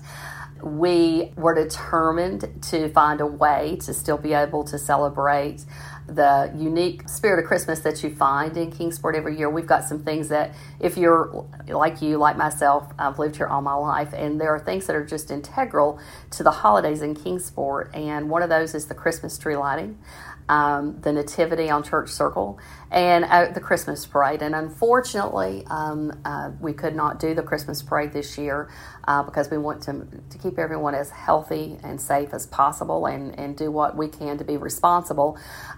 we 0.63 1.33
were 1.35 1.53
determined 1.53 2.63
to 2.69 2.87
find 2.89 3.19
a 3.19 3.25
way 3.25 3.77
to 3.81 3.93
still 3.93 4.17
be 4.17 4.31
able 4.31 4.63
to 4.63 4.79
celebrate 4.79 5.65
the 6.07 6.53
unique 6.55 7.09
spirit 7.09 7.39
of 7.39 7.45
Christmas 7.45 7.79
that 7.79 8.01
you 8.01 8.09
find 8.15 8.55
in 8.55 8.71
Kingsport 8.71 9.15
every 9.15 9.37
year. 9.37 9.49
We've 9.49 9.65
got 9.65 9.83
some 9.83 10.03
things 10.03 10.29
that, 10.29 10.55
if 10.79 10.97
you're 10.97 11.45
like 11.67 12.01
you, 12.01 12.17
like 12.17 12.37
myself, 12.37 12.93
I've 12.97 13.19
lived 13.19 13.35
here 13.35 13.47
all 13.47 13.61
my 13.61 13.73
life, 13.73 14.13
and 14.13 14.39
there 14.39 14.55
are 14.55 14.59
things 14.59 14.87
that 14.87 14.95
are 14.95 15.05
just 15.05 15.31
integral 15.31 15.99
to 16.31 16.43
the 16.43 16.51
holidays 16.51 17.01
in 17.01 17.15
Kingsport. 17.15 17.93
And 17.93 18.29
one 18.29 18.41
of 18.41 18.49
those 18.49 18.73
is 18.73 18.85
the 18.85 18.95
Christmas 18.95 19.37
tree 19.37 19.57
lighting 19.57 19.99
um, 20.47 20.99
the 21.01 21.11
Nativity 21.11 21.69
on 21.69 21.83
Church 21.83 22.09
Circle, 22.09 22.59
and 22.91 23.25
uh, 23.25 23.51
the 23.51 23.59
Christmas 23.59 24.05
parade. 24.05 24.41
And 24.41 24.53
unfortunately, 24.53 25.65
um, 25.67 26.21
uh, 26.23 26.51
we 26.59 26.73
could 26.73 26.95
not 26.95 27.19
do 27.19 27.33
the 27.33 27.41
Christmas 27.41 27.81
parade 27.81 28.13
this 28.13 28.37
year 28.37 28.69
uh, 29.07 29.23
because 29.23 29.49
we 29.49 29.57
want 29.57 29.81
to, 29.83 30.07
to 30.29 30.37
keep 30.37 30.59
everyone 30.59 30.93
as 30.93 31.09
healthy 31.09 31.77
and 31.83 31.99
safe 31.99 32.33
as 32.33 32.45
possible 32.47 33.07
and, 33.07 33.37
and 33.39 33.57
do 33.57 33.71
what 33.71 33.97
we 33.97 34.07
can 34.07 34.37
to 34.37 34.43
be 34.43 34.57
responsible. 34.57 35.37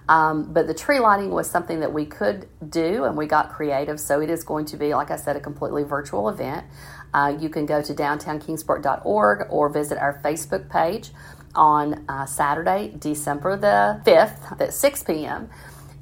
Um, 0.09 0.51
but 0.53 0.67
the 0.67 0.73
tree 0.73 0.99
lighting 0.99 1.31
was 1.31 1.49
something 1.49 1.79
that 1.79 1.93
we 1.93 2.05
could 2.05 2.47
do, 2.69 3.05
and 3.05 3.17
we 3.17 3.25
got 3.25 3.51
creative. 3.51 3.99
So 3.99 4.21
it 4.21 4.29
is 4.29 4.43
going 4.43 4.65
to 4.65 4.77
be, 4.77 4.93
like 4.93 5.11
I 5.11 5.15
said, 5.15 5.35
a 5.35 5.41
completely 5.41 5.83
virtual 5.83 6.29
event. 6.29 6.65
Uh, 7.13 7.37
you 7.39 7.49
can 7.49 7.65
go 7.65 7.81
to 7.81 7.93
downtownkingsport.org 7.93 9.47
or 9.49 9.69
visit 9.69 9.97
our 9.97 10.21
Facebook 10.23 10.69
page 10.69 11.11
on 11.55 12.05
uh, 12.07 12.25
Saturday, 12.25 12.93
December 12.97 13.57
the 13.57 14.01
5th 14.05 14.61
at 14.61 14.73
6 14.73 15.03
p.m. 15.03 15.49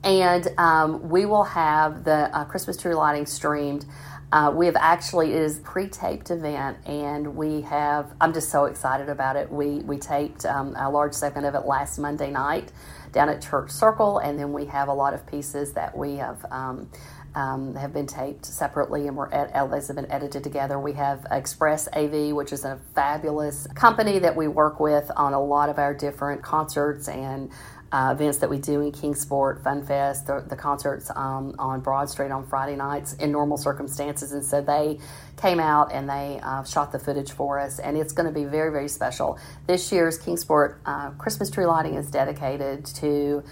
And 0.04 0.48
um, 0.58 1.10
we 1.10 1.26
will 1.26 1.44
have 1.44 2.04
the 2.04 2.36
uh, 2.36 2.46
Christmas 2.46 2.78
tree 2.78 2.94
lighting 2.94 3.26
streamed. 3.26 3.86
Uh, 4.32 4.52
we 4.54 4.66
have 4.66 4.76
actually 4.76 5.34
it 5.34 5.42
is 5.42 5.60
pre-taped 5.60 6.30
event, 6.30 6.78
and 6.86 7.36
we 7.36 7.62
have. 7.62 8.14
I'm 8.20 8.34
just 8.34 8.50
so 8.50 8.66
excited 8.66 9.08
about 9.08 9.36
it. 9.36 9.52
We 9.52 9.80
we 9.80 9.98
taped 9.98 10.46
um, 10.46 10.76
a 10.78 10.90
large 10.90 11.14
segment 11.14 11.46
of 11.46 11.56
it 11.56 11.66
last 11.66 12.00
Monday 12.00 12.32
night 12.32 12.72
down 13.12 13.30
at 13.30 13.42
Church 13.42 13.72
Circle, 13.72 14.18
and 14.20 14.38
then 14.38 14.52
we 14.52 14.66
have 14.66 14.90
a 14.90 14.94
lot 14.94 15.14
of 15.14 15.26
pieces 15.26 15.74
that 15.74 15.98
we 15.98 16.16
have 16.16 16.44
um, 16.52 16.90
um, 17.36 17.76
have 17.76 17.94
been 17.94 18.08
taped 18.08 18.46
separately 18.46 19.08
and 19.08 19.16
were 19.16 19.34
ed- 19.34 19.52
those 19.70 19.88
have 19.88 19.96
been 19.96 20.12
edited 20.12 20.44
together. 20.44 20.80
We 20.80 20.94
have 20.94 21.26
Express 21.30 21.88
AV, 21.94 22.34
which 22.34 22.54
is 22.54 22.66
a 22.66 22.80
fabulous 22.96 23.68
company 23.76 24.20
that 24.20 24.36
we 24.36 24.48
work 24.48 24.80
with 24.80 25.12
on 25.16 25.34
a 25.34 25.44
lot 25.44 25.70
of 25.70 25.78
our 25.78 25.94
different 25.94 26.42
concerts 26.42 27.08
and 27.08 27.52
uh, 27.92 28.12
events 28.14 28.40
that 28.40 28.50
we 28.50 28.58
do 28.58 28.82
in 28.82 28.92
Kingsport, 28.92 29.64
Fun 29.64 29.86
Fest, 29.86 30.28
the, 30.28 30.44
the 30.48 30.56
concerts 30.56 31.10
um, 31.16 31.56
on 31.60 31.80
Broad 31.82 32.10
Street 32.10 32.32
on 32.32 32.46
Friday 32.46 32.76
nights 32.76 33.14
in 33.14 33.32
normal 33.32 33.58
circumstances. 33.58 34.32
And 34.32 34.44
so 34.44 34.62
they 34.62 35.00
came 35.38 35.60
out 35.60 35.94
and 35.94 36.10
they 36.10 36.40
uh, 36.44 36.64
shot 36.64 36.92
the 36.92 37.00
footage 37.00 37.32
for 37.32 37.60
us, 37.60 37.80
and 37.80 37.96
it's 37.98 38.12
going 38.12 38.28
to 38.28 38.34
be 38.34 38.46
very, 38.46 38.72
very 38.72 38.90
special. 38.90 39.40
This 39.68 39.92
year's 39.92 40.18
Kingsport 40.18 40.82
uh, 40.86 41.12
Christmas 41.12 41.50
tree 41.50 41.66
lighting 41.66 41.96
is 41.96 42.10
dedicated 42.10 42.86
to 42.98 43.44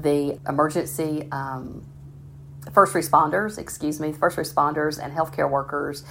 the 0.00 0.40
emergency 0.48 1.28
um, 1.30 1.86
first 2.72 2.94
responders, 2.94 3.58
excuse 3.58 4.00
me, 4.00 4.12
first 4.12 4.36
responders 4.36 5.02
and 5.02 5.12
healthcare 5.12 5.50
workers, 5.50 6.04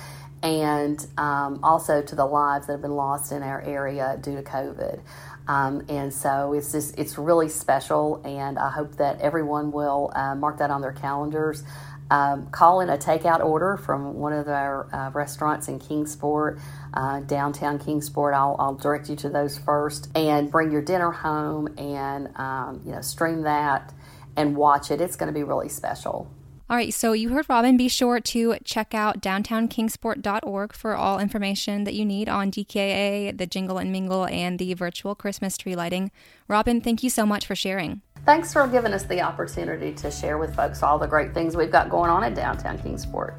and 0.43 1.05
um, 1.17 1.59
also 1.63 2.01
to 2.01 2.15
the 2.15 2.25
lives 2.25 2.67
that 2.67 2.73
have 2.73 2.81
been 2.81 2.95
lost 2.95 3.31
in 3.31 3.43
our 3.43 3.61
area 3.61 4.17
due 4.21 4.35
to 4.35 4.43
COVID. 4.43 5.01
Um, 5.47 5.85
and 5.89 6.13
so 6.13 6.53
it's 6.53 6.71
just 6.71 6.97
it's 6.97 7.17
really 7.17 7.49
special, 7.49 8.21
and 8.23 8.59
I 8.59 8.69
hope 8.69 8.97
that 8.97 9.21
everyone 9.21 9.71
will 9.71 10.11
uh, 10.15 10.35
mark 10.35 10.59
that 10.59 10.69
on 10.69 10.81
their 10.81 10.93
calendars. 10.93 11.63
Um, 12.09 12.47
call 12.47 12.81
in 12.81 12.89
a 12.89 12.97
takeout 12.97 13.39
order 13.39 13.77
from 13.77 14.15
one 14.15 14.33
of 14.33 14.49
our 14.49 14.93
uh, 14.93 15.11
restaurants 15.11 15.69
in 15.69 15.79
Kingsport, 15.79 16.59
uh, 16.93 17.21
downtown 17.21 17.79
Kingsport. 17.79 18.33
I'll, 18.33 18.57
I'll, 18.59 18.75
direct 18.75 19.09
you 19.09 19.15
to 19.17 19.29
those 19.29 19.57
first, 19.57 20.09
and 20.13 20.51
bring 20.51 20.71
your 20.71 20.81
dinner 20.81 21.11
home 21.11 21.73
and 21.77 22.35
um, 22.37 22.81
you 22.85 22.91
know 22.91 23.01
stream 23.01 23.43
that 23.43 23.93
and 24.35 24.55
watch 24.55 24.91
it. 24.91 25.01
It's 25.01 25.15
going 25.15 25.27
to 25.27 25.37
be 25.37 25.43
really 25.43 25.69
special. 25.69 26.29
All 26.71 26.77
right, 26.77 26.93
so 26.93 27.11
you 27.11 27.27
heard 27.27 27.47
Robin. 27.49 27.75
Be 27.75 27.89
sure 27.89 28.21
to 28.21 28.55
check 28.63 28.93
out 28.93 29.19
downtownkingsport.org 29.21 30.71
for 30.71 30.95
all 30.95 31.19
information 31.19 31.83
that 31.83 31.93
you 31.95 32.05
need 32.05 32.29
on 32.29 32.49
DKA, 32.49 33.37
the 33.37 33.45
Jingle 33.45 33.77
and 33.77 33.91
Mingle, 33.91 34.25
and 34.27 34.57
the 34.57 34.73
virtual 34.73 35.13
Christmas 35.13 35.57
tree 35.57 35.75
lighting. 35.75 36.11
Robin, 36.47 36.79
thank 36.79 37.03
you 37.03 37.09
so 37.09 37.25
much 37.25 37.45
for 37.45 37.57
sharing. 37.57 37.99
Thanks 38.25 38.53
for 38.53 38.65
giving 38.69 38.93
us 38.93 39.03
the 39.03 39.19
opportunity 39.19 39.91
to 39.95 40.09
share 40.09 40.37
with 40.37 40.55
folks 40.55 40.81
all 40.81 40.97
the 40.97 41.07
great 41.07 41.33
things 41.33 41.57
we've 41.57 41.73
got 41.73 41.89
going 41.89 42.09
on 42.09 42.23
at 42.23 42.35
Downtown 42.35 42.77
Kingsport. 42.77 43.35